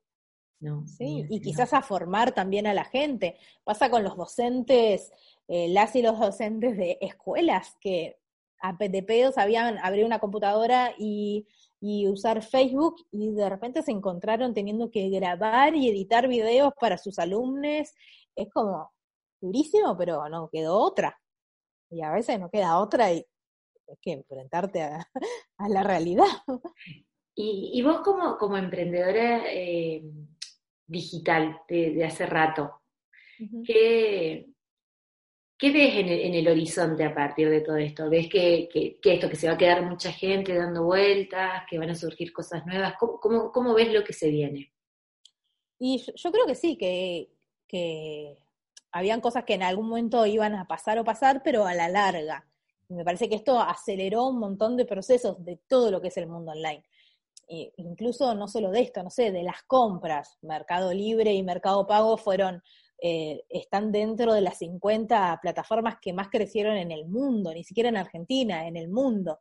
[0.62, 0.88] ¿No?
[0.88, 3.38] Sí, y quizás a formar también a la gente.
[3.66, 5.12] Pasa con los docentes,
[5.50, 8.18] eh, las y los docentes de escuelas que
[8.62, 11.48] a de pedos habían abrir una computadora y
[11.82, 16.98] y usar Facebook y de repente se encontraron teniendo que grabar y editar videos para
[17.00, 17.92] sus alumnos.
[18.36, 18.92] Es como
[19.42, 21.20] durísimo, pero no quedó otra.
[21.90, 23.26] Y a veces no queda otra y
[23.88, 25.10] es que enfrentarte a,
[25.70, 26.26] la realidad.
[27.34, 30.04] Y, vos como, como emprendedora eh,
[30.92, 32.82] digital de, hace rato,
[33.66, 34.52] ¿qué,
[35.62, 38.10] ¿Qué ves en el, horizonte a partir de todo esto?
[38.10, 38.68] ¿Ves que,
[39.04, 42.66] esto, que se va a quedar mucha gente dando vueltas, que van a surgir cosas
[42.66, 42.96] nuevas?
[42.98, 44.74] ¿Cómo, ves lo que se viene?
[45.78, 47.30] Y yo, creo que sí, que,
[47.68, 48.40] que
[48.92, 52.44] habían cosas que en algún momento iban a pasar o pasar, pero a la larga.
[52.90, 56.18] Y me parece que esto aceleró un montón de procesos de todo lo que es
[56.18, 56.84] el mundo online.
[57.78, 60.38] Incluso no solo de esto, no sé, de las compras.
[60.42, 62.64] Mercado Libre y Mercado Pago fueron
[63.04, 67.90] eh, están dentro de las 50 plataformas que más crecieron en el mundo, ni siquiera
[67.90, 69.40] en Argentina, en el mundo.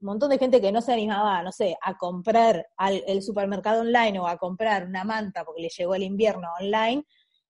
[0.00, 3.82] Un montón de gente que no se animaba, no sé, a comprar al, el supermercado
[3.82, 7.04] online o a comprar una manta porque le llegó el invierno online,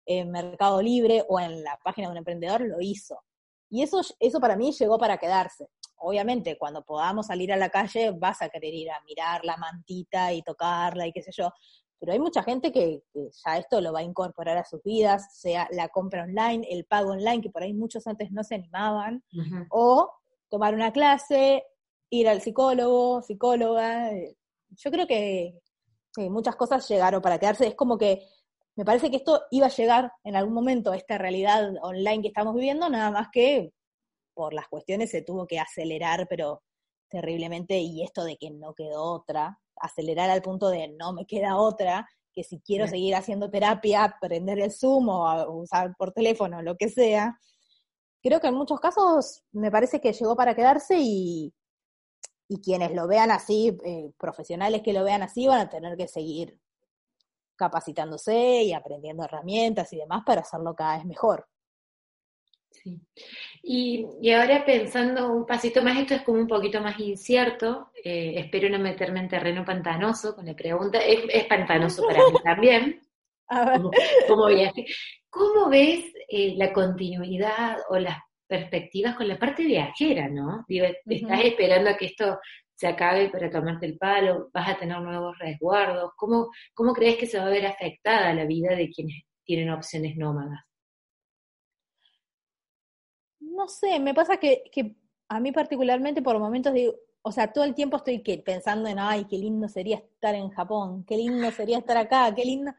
[0.05, 3.23] en Mercado Libre o en la página de un emprendedor, lo hizo.
[3.69, 5.69] Y eso, eso para mí llegó para quedarse.
[5.99, 10.33] Obviamente, cuando podamos salir a la calle, vas a querer ir a mirar la mantita
[10.33, 11.51] y tocarla y qué sé yo,
[11.99, 15.67] pero hay mucha gente que, ya esto lo va a incorporar a sus vidas, sea
[15.71, 19.25] la compra online, el pago online, que por ahí muchos antes no se animaban,
[19.71, 20.11] o
[20.49, 21.65] tomar una clase,
[22.11, 24.13] ir al psicólogo, psicóloga.
[24.13, 24.37] Eh,
[24.71, 25.59] yo creo que,
[26.31, 27.67] muchas cosas llegaron para quedarse.
[27.67, 28.27] Es como que
[28.75, 32.55] me parece que esto iba a llegar en algún momento, esta realidad online que estamos
[32.55, 33.73] viviendo, nada más que
[34.37, 36.63] por las cuestiones se tuvo que acelerar, pero
[37.09, 41.57] terriblemente, y esto de que no quedó otra, acelerar al punto de no me queda
[41.57, 46.77] otra, que si quiero seguir haciendo terapia, prender el Zoom o usar por teléfono, lo
[46.77, 47.41] que sea.
[48.23, 51.55] Creo que en muchos casos me parece que llegó para quedarse y,
[52.47, 56.09] y quienes lo vean así, eh, profesionales que lo vean así, van a tener que
[56.09, 56.61] seguir
[57.57, 61.49] capacitándose y aprendiendo herramientas y demás para hacerlo cada vez mejor.
[62.87, 63.01] Sí.
[63.65, 68.69] Y, ahora pensando un pasito más, esto es como un poquito más incierto, eh, espero
[68.69, 73.01] no meterme en terreno pantanoso con la pregunta, es, pantanoso para mí también,
[74.29, 74.87] como, viaje.
[75.29, 80.65] ¿Cómo ves eh, la continuidad o las perspectivas con la parte viajera, ¿no?
[80.69, 82.39] Digo, estás esperando a que esto
[82.73, 86.13] se acabe para tomarte el palo, vas a tener nuevos resguardos.
[86.17, 90.17] ¿Cómo, cómo crees que se va a ver afectada la vida de quienes tienen opciones
[90.17, 90.66] nómadas?
[93.57, 94.97] No sé, me pasa que, que
[95.29, 99.25] a mí particularmente por momentos digo, o sea, todo el tiempo estoy pensando en, ay,
[99.25, 102.73] qué lindo sería estar en Japón, qué lindo sería estar acá, qué lindo,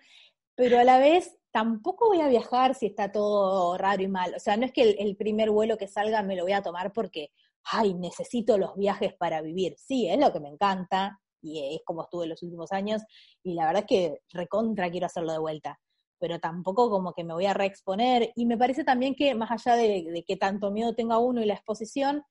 [0.55, 4.33] pero a la vez tampoco voy a viajar si está todo raro y mal.
[4.35, 6.93] O sea, no es que el, primer vuelo que salga me lo voy a tomar
[6.93, 7.31] porque,
[7.63, 9.75] ay, necesito los viajes para vivir.
[9.77, 13.01] Sí, es lo que me encanta y es como estuve los últimos años
[13.43, 15.79] y la verdad es que recontra quiero hacerlo de vuelta.
[16.19, 18.31] Pero tampoco como que me voy a reexponer.
[18.35, 21.53] Y me parece también que más allá de, que tanto miedo tenga uno y la
[21.53, 22.23] exposición,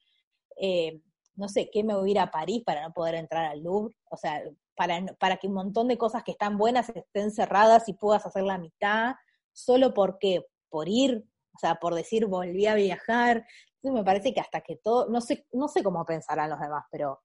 [0.61, 1.01] eh,
[1.35, 3.95] no sé, ¿qué me voy a ir a París para no poder entrar al Louvre?
[4.11, 4.43] O sea,
[4.75, 8.43] para, para que un montón de cosas que están buenas estén cerradas y puedas hacer
[8.43, 9.15] la mitad,
[9.53, 11.25] solo porque, por ir,
[11.55, 13.47] o sea, por decir volví a viajar.
[13.77, 16.85] Entonces me parece que hasta que todo, no sé, no sé cómo pensarán los demás,
[16.91, 17.21] pero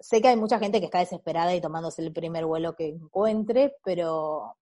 [0.00, 3.76] sé que hay mucha gente que está desesperada y tomándose el primer vuelo que encuentre,
[3.84, 4.56] pero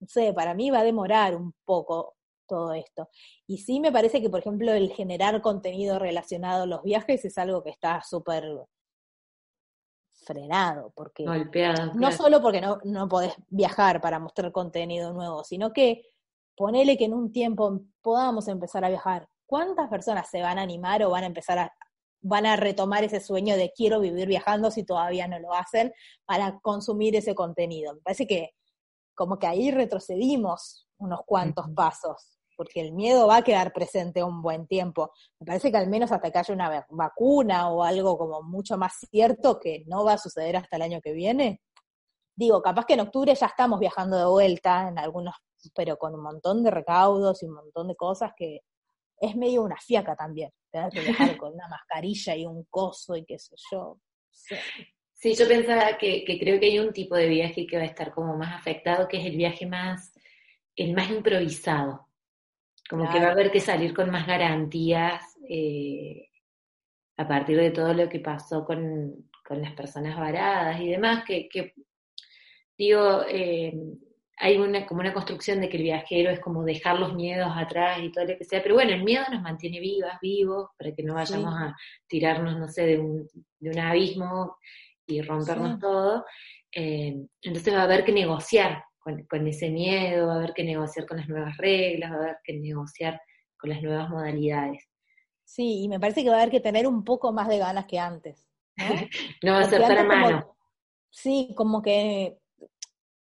[0.00, 3.08] no sé, para mí va a demorar un poco todo esto.
[3.46, 7.38] Y sí me parece que, por ejemplo, el generar contenido relacionado a los viajes es
[7.38, 8.44] algo que está súper
[10.24, 11.24] frenado, porque
[11.94, 16.02] no solo porque no, no podés viajar para mostrar contenido nuevo, sino que
[16.56, 19.28] ponele que en un tiempo podamos empezar a viajar.
[19.46, 21.72] ¿Cuántas personas se van a animar o van a empezar a,
[22.20, 25.92] van a retomar ese sueño de quiero vivir viajando si todavía no lo hacen
[26.26, 27.94] para consumir ese contenido?
[27.94, 28.50] Me parece que
[29.18, 34.42] como que ahí retrocedimos unos cuantos pasos porque el miedo va a quedar presente un
[34.42, 35.12] buen tiempo.
[35.38, 38.94] Me parece que al menos hasta que haya una vacuna o algo como mucho más
[39.10, 41.62] cierto que no va a suceder hasta el año que viene.
[42.34, 45.36] Digo, capaz que en octubre ya estamos viajando de vuelta en algunos,
[45.72, 48.62] pero con un montón de recaudos y un montón de cosas que
[49.20, 53.24] es medio una fiaca también, tener que viajar con una mascarilla y un coso y
[53.24, 53.98] qué sé yo.
[54.30, 54.56] Sí.
[55.22, 58.12] Yo pensaba que, que, creo que hay un tipo de viaje que va a estar
[58.12, 60.12] como más afectado, que es el viaje más,
[60.76, 62.06] el más improvisado.
[62.88, 66.28] Como que va a haber que salir con más garantías eh,
[67.18, 71.72] a partir de todo lo que pasó con, las personas varadas y demás, que,
[72.76, 73.72] digo, eh,
[74.36, 77.98] hay una, como una construcción de que el viajero es como dejar los miedos atrás
[78.02, 81.02] y todo lo que sea, pero bueno, el miedo nos mantiene vivas, vivos, para que
[81.02, 81.74] no vayamos a
[82.06, 83.26] tirarnos, no sé, de un,
[83.58, 84.58] de un abismo
[85.08, 86.24] y rompernos todo.
[86.72, 91.06] Eh, entonces va a haber que negociar con, ese miedo, va a haber que negociar
[91.06, 93.20] con las nuevas reglas, va a haber que negociar
[93.58, 94.86] con las nuevas modalidades.
[95.44, 97.86] Sí, y me parece que va a haber que tener un poco más de ganas
[97.86, 98.46] que antes.
[99.42, 100.56] No, va a ser para mano.
[101.10, 102.38] sí, como que,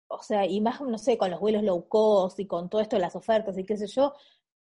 [0.07, 2.97] o sea, y más, no sé, con los vuelos low cost y con todo esto
[2.97, 4.15] de las ofertas y qué sé yo,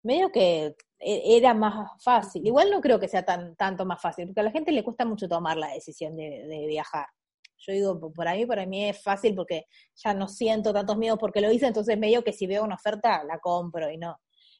[0.03, 2.47] medio que e, era más fácil.
[2.47, 5.05] Igual no creo que sea tan tanto más fácil, porque a la gente le cuesta
[5.05, 7.07] mucho tomar la decisión de viajar.
[7.67, 11.41] Yo digo, por ahí, para mí es fácil porque ya no siento tantos miedos porque
[11.41, 14.19] lo hice, entonces medio que si veo una oferta la compro y no,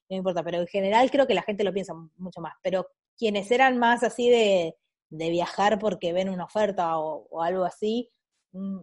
[0.09, 0.43] no importa.
[0.43, 2.55] Pero en general creo que la gente lo piensa mucho más.
[2.63, 2.87] Pero
[3.17, 4.77] quienes eran más así de,
[5.09, 8.11] de viajar porque ven una oferta o, algo así,
[8.53, 8.81] mm,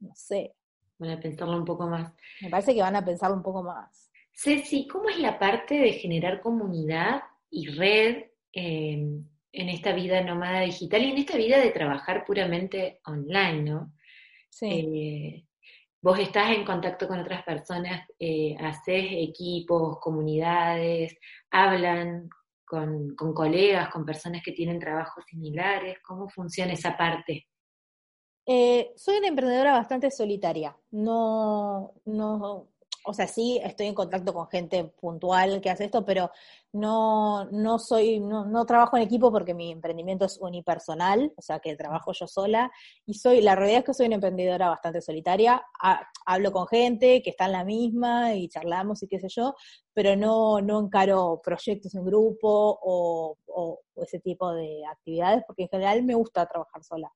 [0.00, 0.54] no sé.
[0.98, 2.12] Van a pensarlo un poco más.
[2.40, 4.05] Me parece que van a pensarlo un poco más.
[4.38, 9.22] Ceci, ¿cómo es la parte de generar comunidad y red eh,
[9.52, 13.94] en esta vida nómada digital y en esta vida de trabajar puramente online, ¿no?
[14.50, 14.66] Sí.
[14.68, 15.46] Eh,
[16.02, 21.16] vos estás en contacto con otras personas, eh, haces equipos, comunidades,
[21.50, 22.28] hablan
[22.66, 27.48] con, con, colegas, con personas que tienen trabajos similares, ¿cómo funciona esa parte?
[28.44, 32.68] Eh, soy una emprendedora bastante solitaria, no, no,
[33.06, 36.30] o sea, sí estoy en contacto con gente puntual que hace esto, pero
[36.72, 41.60] no, no soy, no, no, trabajo en equipo porque mi emprendimiento es unipersonal, o sea
[41.60, 42.70] que trabajo yo sola,
[43.06, 45.64] y soy, la realidad es que soy una emprendedora bastante solitaria,
[46.26, 49.54] hablo con gente que está en la misma y charlamos y qué sé yo,
[49.94, 55.68] pero no, no encaro proyectos en grupo o, o, ese tipo de actividades, porque en
[55.68, 57.10] general me gusta trabajar sola.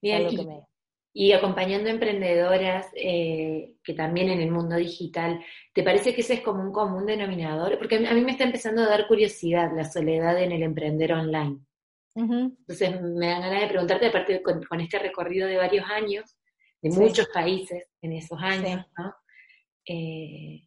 [0.00, 0.66] Bien, que me
[1.18, 5.42] y acompañando emprendedoras eh, que también en el mundo digital,
[5.72, 7.78] ¿te parece que ese es como un común denominador?
[7.78, 11.60] Porque a mí me está empezando a dar curiosidad la soledad en el emprender online.
[12.14, 16.36] Entonces me dan ganas de preguntarte, aparte con, con este recorrido de varios años,
[16.82, 19.14] de muchos países en esos años, ¿no?
[19.86, 20.64] Eh,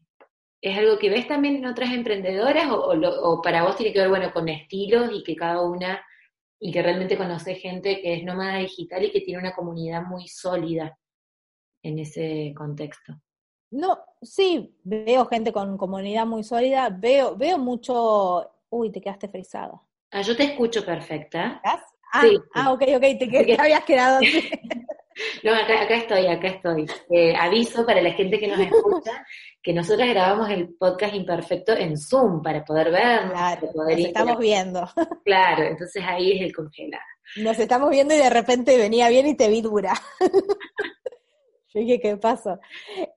[0.61, 4.09] ¿Es algo que ves también en otras emprendedoras o, o, para vos tiene que ver,
[4.09, 6.03] bueno, con estilos y que cada una
[6.59, 10.27] y que realmente conoce gente que es nómada digital y que tiene una comunidad muy
[10.27, 10.97] sólida
[11.83, 13.19] en ese contexto.
[13.71, 19.81] No, sí, veo gente con comunidad muy sólida, veo, veo mucho Uy, te quedaste frisada.
[20.11, 21.61] Ah, yo te escucho perfecta.
[21.63, 21.83] Ah,
[22.53, 24.19] ah, ok, ok, te, habías quedado
[25.43, 26.85] No, acá, estoy, acá estoy.
[27.09, 29.25] Eh, aviso para la gente que nos escucha
[29.61, 33.31] que nosotros grabamos el podcast imperfecto en Zoom para poder verlo.
[33.33, 34.89] Claro, nos estamos viendo.
[35.25, 37.03] Claro, entonces ahí es el congelado.
[37.37, 39.93] Nos estamos viendo y de repente venía bien y te vi dura.
[41.71, 42.57] Yo dije, ¿qué pasó?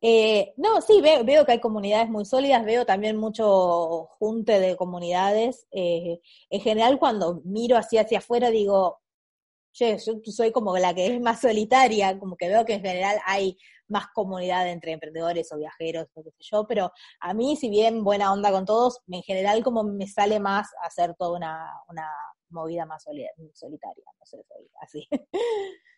[0.02, 4.76] Eh, no, sí, veo, veo, que hay comunidades muy sólidas, veo también mucho junte de
[4.76, 5.66] comunidades.
[5.70, 9.00] Eh, en general, cuando miro hacia, hacia afuera, digo,
[9.72, 13.16] che, yo soy como la que es más solitaria, como que veo que en general
[13.26, 13.56] hay
[13.88, 18.04] más comunidad entre emprendedores o viajeros, o qué sé yo, pero a mí, si bien
[18.04, 22.08] buena onda con todos, en general como me sale más hacer toda una, una
[22.48, 24.38] movida más solitaria, no sé,
[24.80, 25.08] así.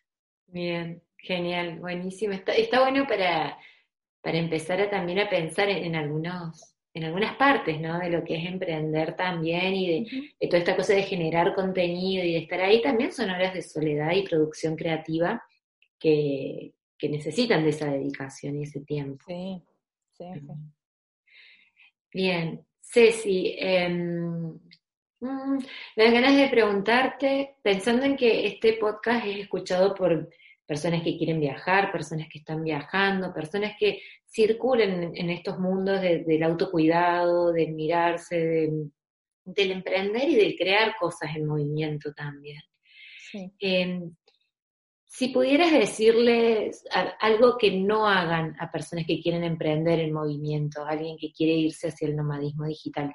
[0.47, 2.33] Bien, genial, buenísimo.
[2.33, 3.57] Está, está bueno para,
[4.21, 7.99] para empezar a, también a pensar en, algunos en algunas partes, ¿no?
[7.99, 10.05] De lo que es emprender también y
[10.39, 13.61] de, toda esta cosa de generar contenido y de estar ahí también son horas de
[13.61, 15.43] soledad y producción creativa
[15.99, 19.25] que, que necesitan de esa dedicación y ese tiempo.
[19.27, 19.61] Sí,
[20.13, 20.47] sí, sí.
[22.13, 23.89] Bien, Ceci, eh,
[25.19, 30.29] me dan ganas de preguntarte, pensando en que este podcast es escuchado por
[30.65, 34.01] personas que quieren viajar, personas que están viajando, personas que
[34.35, 38.69] circulen en estos mundos del autocuidado, del mirarse,
[39.45, 42.61] del emprender y del crear cosas en movimiento también.
[43.59, 44.13] Em,
[45.05, 46.83] si pudieras decirles
[47.21, 51.87] algo que no hagan a personas que quieren emprender en movimiento, alguien que quiere irse
[51.87, 53.13] hacia el nomadismo digital,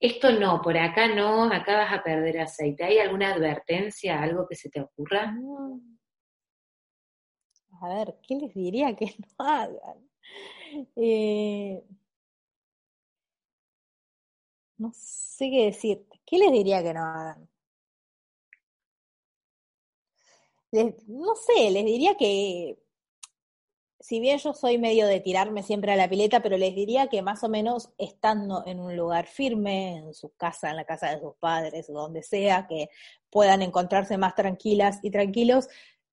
[0.00, 2.84] esto no, por acá no, acá vas a perder aceite.
[2.84, 5.34] ¿Hay alguna advertencia, algo que se te ocurra?
[7.82, 9.06] A ver, ¿qué les diría que
[9.38, 10.06] no hagan?
[10.96, 11.82] Eh,
[14.78, 16.20] no sé qué decirte.
[16.26, 17.48] ¿Qué les diría que no hagan?
[21.06, 22.78] no sé, les diría que
[24.00, 27.22] si bien yo soy medio de tirarme siempre a la pileta, pero les diría que
[27.22, 31.20] más o menos estando en un lugar firme, en su casa, en la casa de
[31.20, 32.88] sus padres, o donde sea, que
[33.30, 35.68] puedan encontrarse más tranquilas y tranquilos,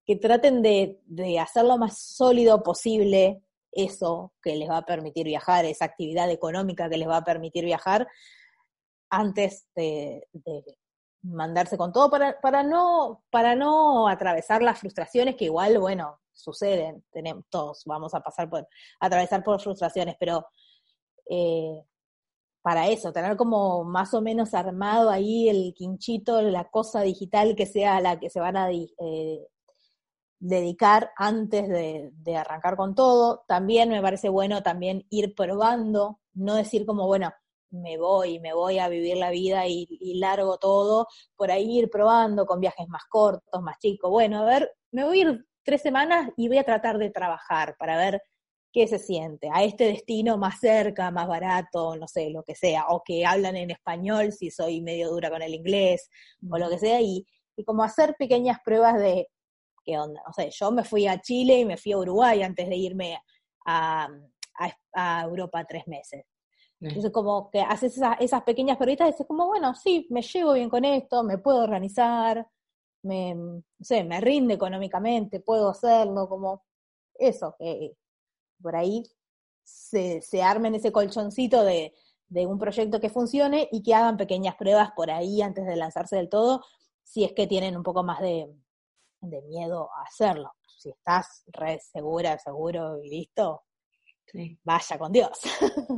[0.05, 3.43] que traten de, de hacer lo más sólido posible
[3.75, 7.65] eso que les va a permitir viajar, esa actividad económica que les va a permitir
[7.65, 8.07] viajar,
[9.09, 10.27] antes de,
[11.21, 17.03] mandarse con todo para, para, no, para no atravesar las frustraciones que igual, bueno, suceden,
[17.11, 18.67] tenemos, todos vamos a pasar por,
[18.99, 20.45] atravesar por frustraciones, pero
[21.29, 21.81] eh,
[22.61, 27.65] para eso, tener como más o menos armado ahí el quinchito, la cosa digital que
[27.65, 29.47] sea la que se van a eh,
[30.43, 33.45] dedicar antes de, de, arrancar con todo.
[33.47, 37.31] También me parece bueno también ir probando, no decir como, bueno,
[37.71, 41.89] me voy, me voy a vivir la vida y, y largo todo, por ahí ir
[41.89, 44.11] probando con viajes más cortos, más chicos.
[44.11, 47.77] Bueno, a ver, me voy a ir tres semanas y voy a tratar de trabajar
[47.79, 48.21] para ver
[48.73, 52.87] qué se siente, a este destino más cerca, más barato, no sé, lo que sea,
[52.89, 56.09] o que hablan en español si soy medio dura con el inglés,
[56.51, 57.25] o lo que sea, y,
[57.55, 59.29] y como hacer pequeñas pruebas de
[59.83, 62.67] qué onda, no sé, yo me fui a Chile y me fui a Uruguay antes
[62.67, 63.19] de irme
[63.65, 64.07] a,
[64.93, 66.25] a, Europa tres meses.
[66.79, 70.53] Entonces, como que haces esas, esas pequeñas pruebas y dices como, bueno, sí, me llevo
[70.53, 72.45] bien con esto, me puedo organizar,
[73.03, 76.63] me, no sé, me rinde económicamente, puedo hacerlo, como
[77.15, 77.93] eso, que
[78.61, 79.03] por ahí
[79.63, 81.93] se, se armen ese colchoncito de,
[82.27, 86.17] de un proyecto que funcione y que hagan pequeñas pruebas por ahí antes de lanzarse
[86.17, 86.61] del todo,
[87.03, 88.49] si es que tienen un poco más de,
[89.29, 90.51] de miedo a hacerlo.
[90.77, 93.63] Si estás re segura, seguro y listo,
[94.63, 95.39] vaya con Dios.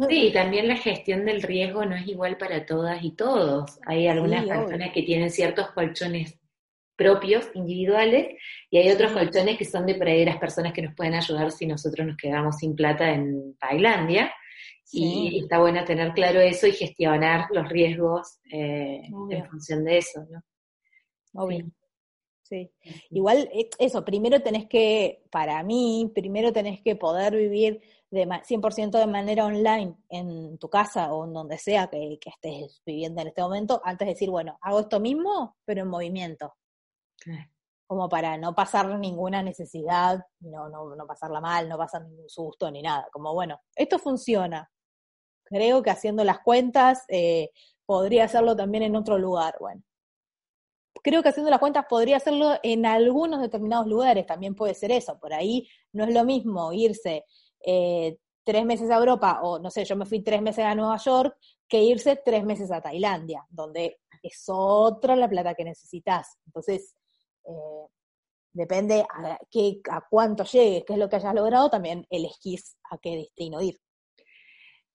[0.09, 3.79] Sí, también la gestión del riesgo no es igual para todas y todos.
[3.85, 6.39] Hay algunas personas que tienen ciertos colchones
[6.95, 8.37] propios, individuales,
[8.69, 11.51] y hay otros colchones que son de por ahí las personas que nos pueden ayudar
[11.51, 14.33] si nosotros nos quedamos sin plata en Tailandia.
[14.91, 20.25] Y está bueno tener claro eso y gestionar los riesgos eh, en función de eso,
[20.29, 20.41] ¿no?
[21.33, 21.65] Obvio.
[21.65, 21.84] Sí.
[23.09, 27.81] Igual, eh, eso, primero tenés que, para mí, primero tenés que poder vivir
[28.11, 32.81] de 100% de manera online en tu casa o en donde sea que, que, estés
[32.85, 36.53] viviendo en este momento, antes de decir, bueno, hago esto mismo, pero en movimiento
[37.87, 42.69] como para no pasar ninguna necesidad, no, no, no pasarla mal, no pasar ningún susto
[42.71, 43.07] ni nada.
[43.11, 44.69] Como bueno, esto funciona.
[45.43, 47.51] Creo que haciendo las cuentas eh,
[47.85, 49.55] podría hacerlo también en otro lugar.
[49.59, 49.83] Bueno,
[51.03, 55.19] creo que haciendo las cuentas podría hacerlo en algunos determinados lugares, también puede ser eso.
[55.19, 57.25] Por ahí no es lo mismo irse
[57.65, 60.97] eh, tres meses a Europa, o no sé, yo me fui tres meses a Nueva
[60.97, 61.37] York,
[61.67, 66.37] que irse tres meses a Tailandia, donde es otra la plata que necesitas.
[66.45, 66.95] Entonces,
[67.45, 67.87] eh,
[68.53, 72.97] depende a, qué, a cuánto llegues, qué es lo que hayas logrado, también elegís a
[72.97, 73.79] qué destino ir.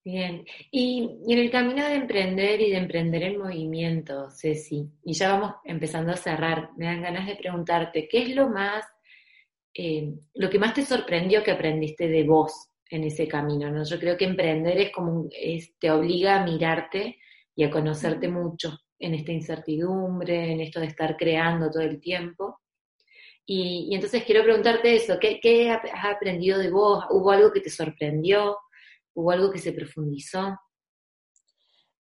[0.02, 5.32] Bien, y, en el camino de emprender y de emprender en movimiento, Ceci, y ya
[5.32, 8.82] vamos empezando a cerrar, me dan ganas de preguntarte, ¿qué es lo más,
[9.74, 13.70] eh, lo que más te sorprendió que aprendiste de vos en ese camino?
[13.70, 13.84] ¿no?
[13.84, 15.28] Yo creo que emprender es como,
[15.78, 17.18] te obliga a mirarte
[17.54, 22.60] y a conocerte mucho en esta incertidumbre, en esto de estar creando todo el tiempo.
[23.44, 27.04] Y, entonces quiero preguntarte eso, ¿qué, ¿qué has aprendido de vos?
[27.10, 28.56] ¿Hubo algo que te sorprendió?
[29.14, 30.58] ¿Hubo algo que se profundizó?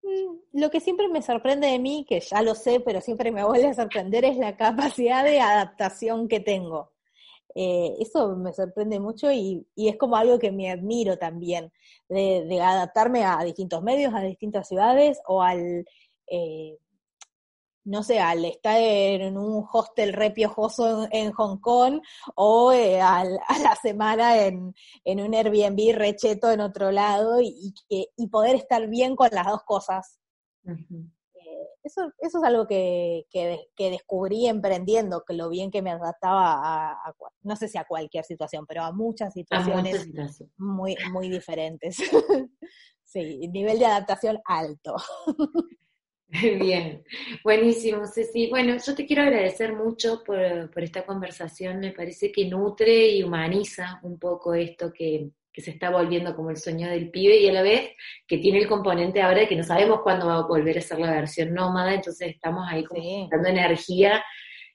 [0.02, 3.44] Mm, lo que siempre me sorprende de mí, que ya lo sé, pero siempre me
[3.44, 6.92] vuelve a sorprender, es la capacidad de adaptación que tengo.
[7.54, 11.72] Eh, eso me sorprende mucho y, es como algo que me admiro también,
[12.08, 15.86] de, adaptarme a distintos medios, a distintas ciudades o al,
[16.26, 16.76] eh,
[17.86, 22.00] no sé, al estar en un hostel re piojoso en, Hong Kong
[22.34, 24.74] o eh, a la semana en,
[25.04, 30.18] un Airbnb recheto en otro lado y, y, poder estar bien con las dos cosas.
[30.66, 33.24] Eh, eso, eso es algo que,
[33.78, 38.66] descubrí emprendiendo, que lo bien que me adaptaba a, no sé si a cualquier situación,
[38.66, 40.08] pero a muchas situaciones
[40.56, 41.98] muy, muy diferentes.
[43.04, 44.96] sí, nivel de adaptación alto.
[46.60, 47.04] Bien,
[47.44, 48.48] buenísimo, Ceci.
[48.48, 51.78] Bueno, yo te quiero agradecer mucho por, esta conversación.
[51.78, 56.58] Me parece que nutre y humaniza un poco esto que, se está volviendo como el
[56.58, 57.92] sueño del pibe y a la vez
[58.28, 60.98] que tiene el componente ahora de que no sabemos cuándo va a volver a ser
[60.98, 64.22] la versión nómada, entonces estamos ahí como juntando energía.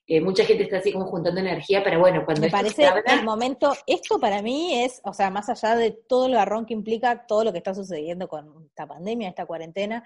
[0.07, 2.41] Eh, mucha gente está así como juntando energía, pero bueno, cuando...
[2.41, 6.33] Me parece el momento, esto para mí es, o sea, más allá de todo el
[6.33, 10.03] garrón que implica todo lo que está sucediendo con esta pandemia, esta cuarentena,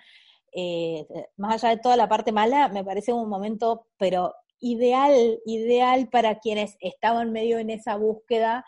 [0.57, 6.07] eh, más allá de toda la parte mala, me parece un momento, pero ideal, ideal
[6.09, 8.63] para quienes estaban medio en esa búsqueda.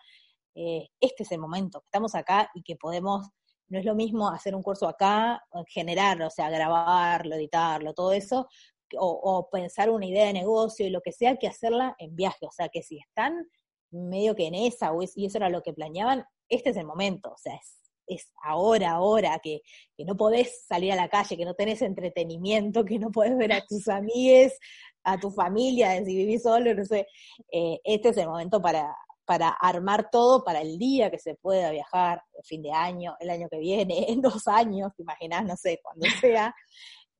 [0.54, 3.30] Eh, este es el momento, estamos acá y que podemos,
[3.70, 8.50] no es lo mismo hacer un curso acá, generar, o sea, grabarlo, editarlo, todo eso,
[9.00, 12.46] o, pensar una idea de negocio y lo que sea, que hacerla en viaje.
[12.48, 13.48] O sea, que si están
[13.92, 17.38] medio que en esa, y eso era lo que planeaban, este es el momento, o
[17.38, 19.62] sea, es es ahora, ahora, que,
[19.99, 23.66] no podés salir a la calle, que no tenés entretenimiento, que no podés ver a
[23.66, 24.58] tus amigues,
[25.03, 27.08] a tu familia, si vivís solo, no sé,
[27.51, 28.93] eh, este es el momento para,
[29.28, 33.30] para armar todo para el día que se pueda viajar, el fin de año, el
[33.30, 36.55] año que viene, en dos años, te imaginás, no sé, cuando sea,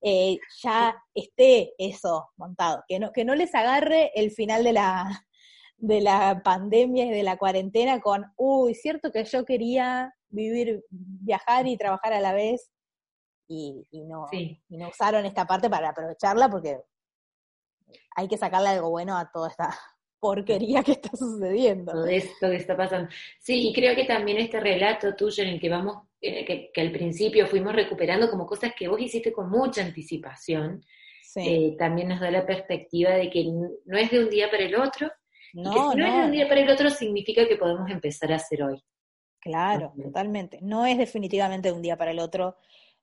[0.00, 5.26] eh, ya esté eso montado, que no, que no les agarre el final de la,
[5.76, 11.66] de la pandemia y de la cuarentena con, uy, cierto que yo quería vivir, viajar
[11.66, 12.70] y trabajar a la vez
[13.48, 16.78] y, no, y no usaron esta parte para aprovecharla porque
[18.14, 19.70] hay que sacarle algo bueno a toda esta
[20.20, 21.92] porquería que está sucediendo.
[21.92, 23.08] Todo esto que está pasando.
[23.38, 27.46] Sí, y creo que también este relato tuyo en el que vamos, que, al principio
[27.46, 30.84] fuimos recuperando como cosas que vos hiciste con mucha anticipación,
[31.36, 34.74] eh, también nos da la perspectiva de que no es de un día para el
[34.74, 35.08] otro,
[35.54, 38.32] no, que si no, es de un día para el otro significa que podemos empezar
[38.32, 38.82] a hacer hoy.
[39.40, 40.58] Claro, totalmente.
[40.62, 42.56] No es definitivamente de un día para el otro.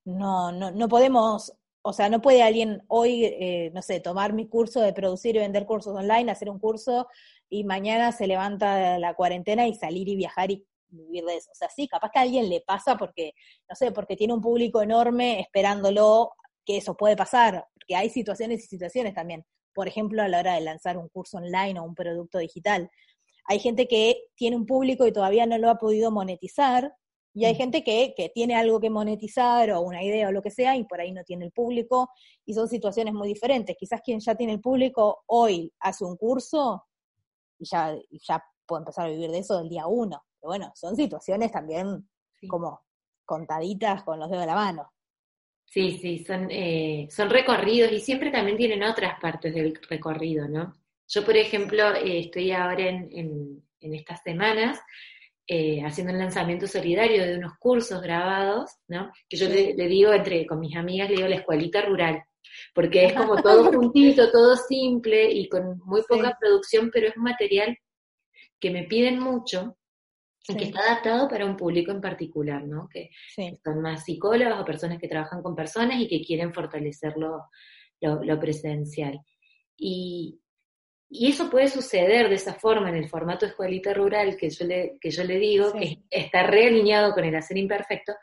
[0.03, 4.47] No, no, no podemos, o sea, no puede alguien hoy, eh, no sé, tomar mi
[4.47, 7.07] curso de producir y vender cursos online, hacer un curso
[7.49, 11.51] y mañana se levanta la cuarentena y salir y viajar y vivir de eso.
[11.51, 13.33] O sea, sí, capaz que a alguien le pasa porque,
[13.69, 16.31] no sé, porque tiene un público enorme esperándolo,
[16.65, 19.45] que eso puede pasar, porque hay situaciones y situaciones también.
[19.73, 22.89] Por ejemplo, a la hora de lanzar un curso online o un producto digital.
[23.45, 26.93] Hay gente que tiene un público y todavía no lo ha podido monetizar,
[27.35, 27.57] y hay mm.
[27.57, 30.85] gente que, que, tiene algo que monetizar o una idea o lo que sea y
[30.85, 32.09] por ahí no tiene el público
[32.45, 33.75] y son situaciones muy diferentes.
[33.77, 36.85] Quizás quien ya tiene el público hoy hace un curso
[37.59, 40.23] y ya, ya puede empezar a vivir de eso del día uno.
[40.39, 42.09] Pero bueno, son situaciones también
[42.47, 42.81] como
[43.25, 44.91] contaditas con los dedos de la mano.
[45.65, 50.73] Sí, sí, son, eh, son recorridos y siempre también tienen otras partes del recorrido, ¿no?
[51.08, 54.80] Yo, por ejemplo, eh, estoy ahora en, estas semanas
[55.47, 59.12] eh, haciendo un lanzamiento solidario de unos cursos grabados, ¿no?
[59.30, 62.24] Que yo le, digo entre con mis amigas, le digo la escuelita rural,
[62.74, 67.24] porque es como todo juntito, todo simple y con muy poca producción, pero es un
[67.24, 67.78] material
[68.60, 69.78] que me piden mucho
[70.47, 72.88] y que está adaptado para un público en particular, ¿no?
[72.89, 73.12] Que,
[73.64, 77.49] son más psicólogos o personas que trabajan con personas y que quieren fortalecer lo,
[78.01, 79.20] lo presencial.
[79.78, 80.39] Y,
[81.10, 84.97] y eso puede suceder de esa forma en el formato escuelita rural que yo le,
[84.99, 88.14] que yo le digo, que está realineado con el hacer imperfecto,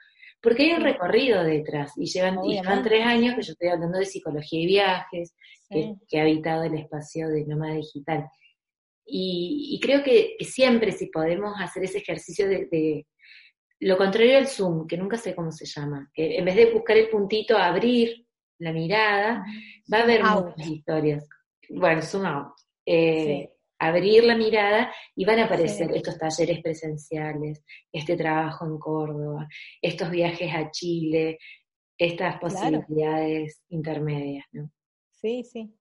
[0.40, 3.98] porque hay un recorrido detrás y llevan, y llevan tres años que yo estoy hablando
[3.98, 5.34] de psicología y viajes,
[5.70, 8.28] que, que, ha habitado el espacio de nómada digital.
[9.04, 13.06] Y, creo que, siempre si podemos hacer ese ejercicio de,
[13.80, 16.96] lo contrario al Zoom, que nunca sé cómo se llama, que en vez de buscar
[16.96, 18.26] el puntito, abrir
[18.58, 19.44] la mirada,
[19.92, 21.28] va a haber muchas historias.
[21.68, 22.52] Bueno, Zoom out.
[22.86, 29.48] Eh, abrir la mirada y van a aparecer estos talleres presenciales, este trabajo en Córdoba,
[29.80, 31.38] estos viajes a Chile,
[31.98, 34.70] estas posibilidades intermedias, ¿no?
[35.10, 35.74] Sí, sí.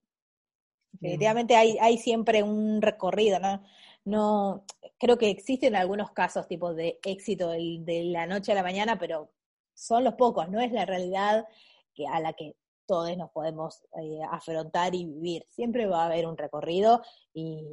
[0.92, 3.62] Definitivamente hay, hay siempre un recorrido, ¿no?
[4.04, 4.64] No,
[4.98, 9.32] creo que existen algunos casos tipo de éxito de la noche a la mañana, pero
[9.74, 11.46] son los pocos, no es la realidad
[11.94, 12.56] que, a la que
[12.92, 15.46] todos nos podemos eh, afrontar y vivir.
[15.48, 17.00] Siempre va a haber un recorrido
[17.32, 17.64] y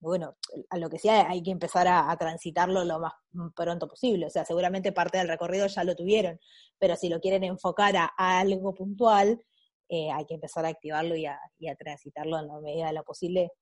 [0.00, 0.36] bueno,
[0.70, 3.12] a lo que sea hay que empezar a, transitarlo lo más
[3.54, 4.26] pronto posible.
[4.26, 6.40] O sea, seguramente parte del recorrido ya lo tuvieron,
[6.80, 9.40] pero si lo quieren enfocar a, algo puntual,
[9.88, 11.38] eh, hay que empezar a activarlo y a,
[11.78, 13.52] transitarlo en la medida de lo posible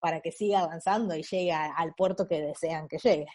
[0.00, 3.26] para que siga avanzando y llegue al puerto que desean que llegue.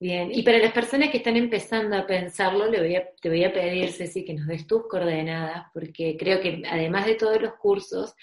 [0.00, 3.44] Bien, y para las personas que están empezando a pensarlo, le voy a, te voy
[3.44, 7.54] a pedir, Ceci, que nos des tus coordenadas, porque creo que además de todos los
[7.54, 8.14] cursos,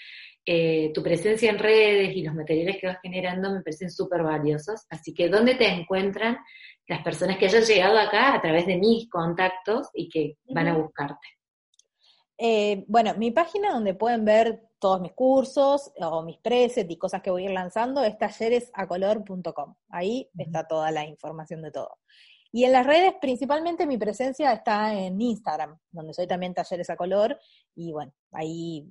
[0.44, 4.86] eh, tu presencia en redes y los materiales que vas generando me parecen súper valiosos.
[4.90, 6.38] Así que, ¿dónde te encuentran
[6.88, 10.76] las personas que hayan llegado acá a través de mis contactos y que van a
[10.76, 11.26] buscarte?
[12.38, 17.22] Eh, bueno, mi página donde pueden ver todos mis cursos o mis presets y cosas
[17.22, 19.76] que voy a ir lanzando es talleresacolor.com.
[19.90, 21.98] Ahí está toda la información de todo.
[22.50, 26.96] Y en las redes, principalmente mi presencia está en Instagram, donde soy también Talleres a
[26.96, 27.38] Color.
[27.76, 28.84] Y bueno, ahí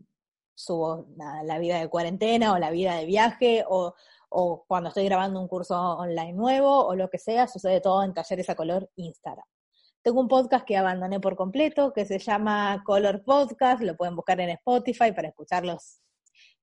[0.56, 1.08] subo
[1.44, 3.94] la, vida de cuarentena o la vida de viaje o,
[4.30, 8.14] o, cuando estoy grabando un curso online nuevo o lo que sea, sucede todo en
[8.14, 9.46] Talleres a Color Instagram.
[10.04, 14.40] Tengo un podcast que abandoné por completo, que se llama Color Podcast, lo pueden buscar
[14.42, 16.02] en Spotify para escuchar los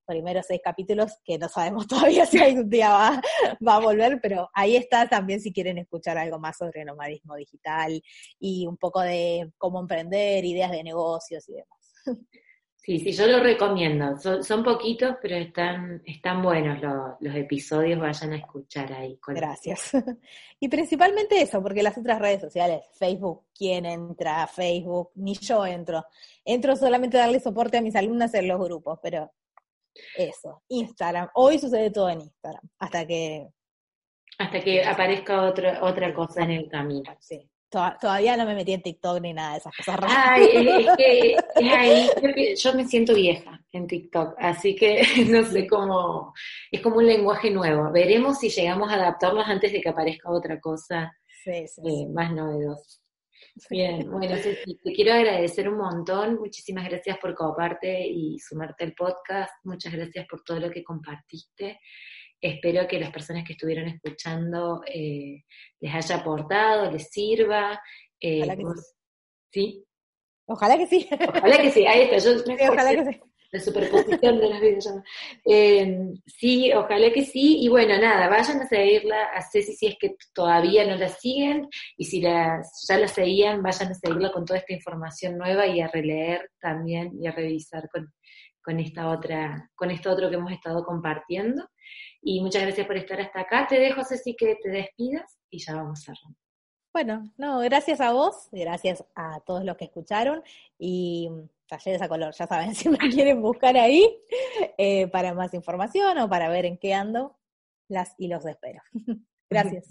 [0.05, 1.86] primeros seis capítulos, que no sabemos
[2.16, 6.41] todavía si algún día va, a volver, pero ahí está también si quieren escuchar algo
[6.41, 8.03] más sobre nomadismo digital
[8.41, 11.93] y un poco de cómo emprender, ideas de negocios y demás.
[12.89, 14.16] Sí, sí, yo lo recomiendo.
[14.16, 16.80] Son, poquitos, pero están, están buenos
[17.20, 19.18] los, episodios, vayan a escuchar ahí.
[19.26, 19.93] Gracias.
[20.59, 25.11] Y principalmente eso, porque las otras redes sociales, Facebook, ¿quién entra a Facebook?
[25.16, 26.03] Ni yo entro.
[26.43, 29.30] Entro solamente a darle soporte a mis alumnas en los grupos, pero
[30.16, 31.28] eso, Instagram.
[31.34, 33.49] Hoy sucede todo en Instagram, hasta que...
[34.39, 37.14] Hasta que aparezca otra, otra cosa en el camino.
[37.20, 37.51] Sí.
[37.71, 40.16] Todavía no me metí en TikTok ni nada de esas cosas raras.
[40.19, 45.66] Ay, es, que es ahí, yo me siento vieja en TikTok, así que no sé
[45.66, 46.33] cómo,
[46.71, 47.93] es como un lenguaje nuevo.
[47.93, 51.12] Veremos si llegamos a adaptarlos antes de que aparezca otra cosa
[51.45, 51.66] eh,
[52.12, 53.01] más novedosa.
[53.71, 59.53] Bien, bueno, te quiero agradecer un montón, muchísimas gracias por coparte y sumarte al podcast,
[59.64, 61.81] muchas gracias por todo lo que compartiste.
[62.41, 65.45] Espero que las personas que estuvieron escuchando eh,
[65.80, 67.80] les haya aportado, les sirva.
[68.20, 68.64] Eh, ojalá que
[69.53, 69.84] sí.
[70.47, 71.09] Ojalá que sí.
[71.12, 72.18] Ojalá que sí, ahí está.
[72.18, 73.20] Yo ojalá que sí.
[73.51, 75.05] La superposición de las videollamadas.
[75.47, 77.61] Eh, sí, ojalá que sí.
[77.61, 81.66] Y bueno, nada, vayan a seguirla a Ceci si es que todavía no la siguen.
[81.97, 82.61] Y si ya
[82.91, 87.26] la seguían, vayan a seguirla con toda esta información nueva y a releer también y
[87.26, 88.12] a revisar con,
[88.61, 91.66] con esta otra, con esto otro que hemos estado compartiendo.
[92.23, 93.66] Y muchas gracias por estar hasta acá.
[93.69, 96.39] Te dejo, Ceci, que te despidas y ya vamos cerrando.
[96.93, 100.43] Bueno, no, gracias a vos, gracias a todos los que escucharon
[100.79, 104.05] y mm, talleres a color, ya saben, si quieren buscar ahí
[104.79, 107.37] eh, para más información o para ver en qué ando,
[107.89, 108.83] las y los espero.
[109.51, 109.87] gracias.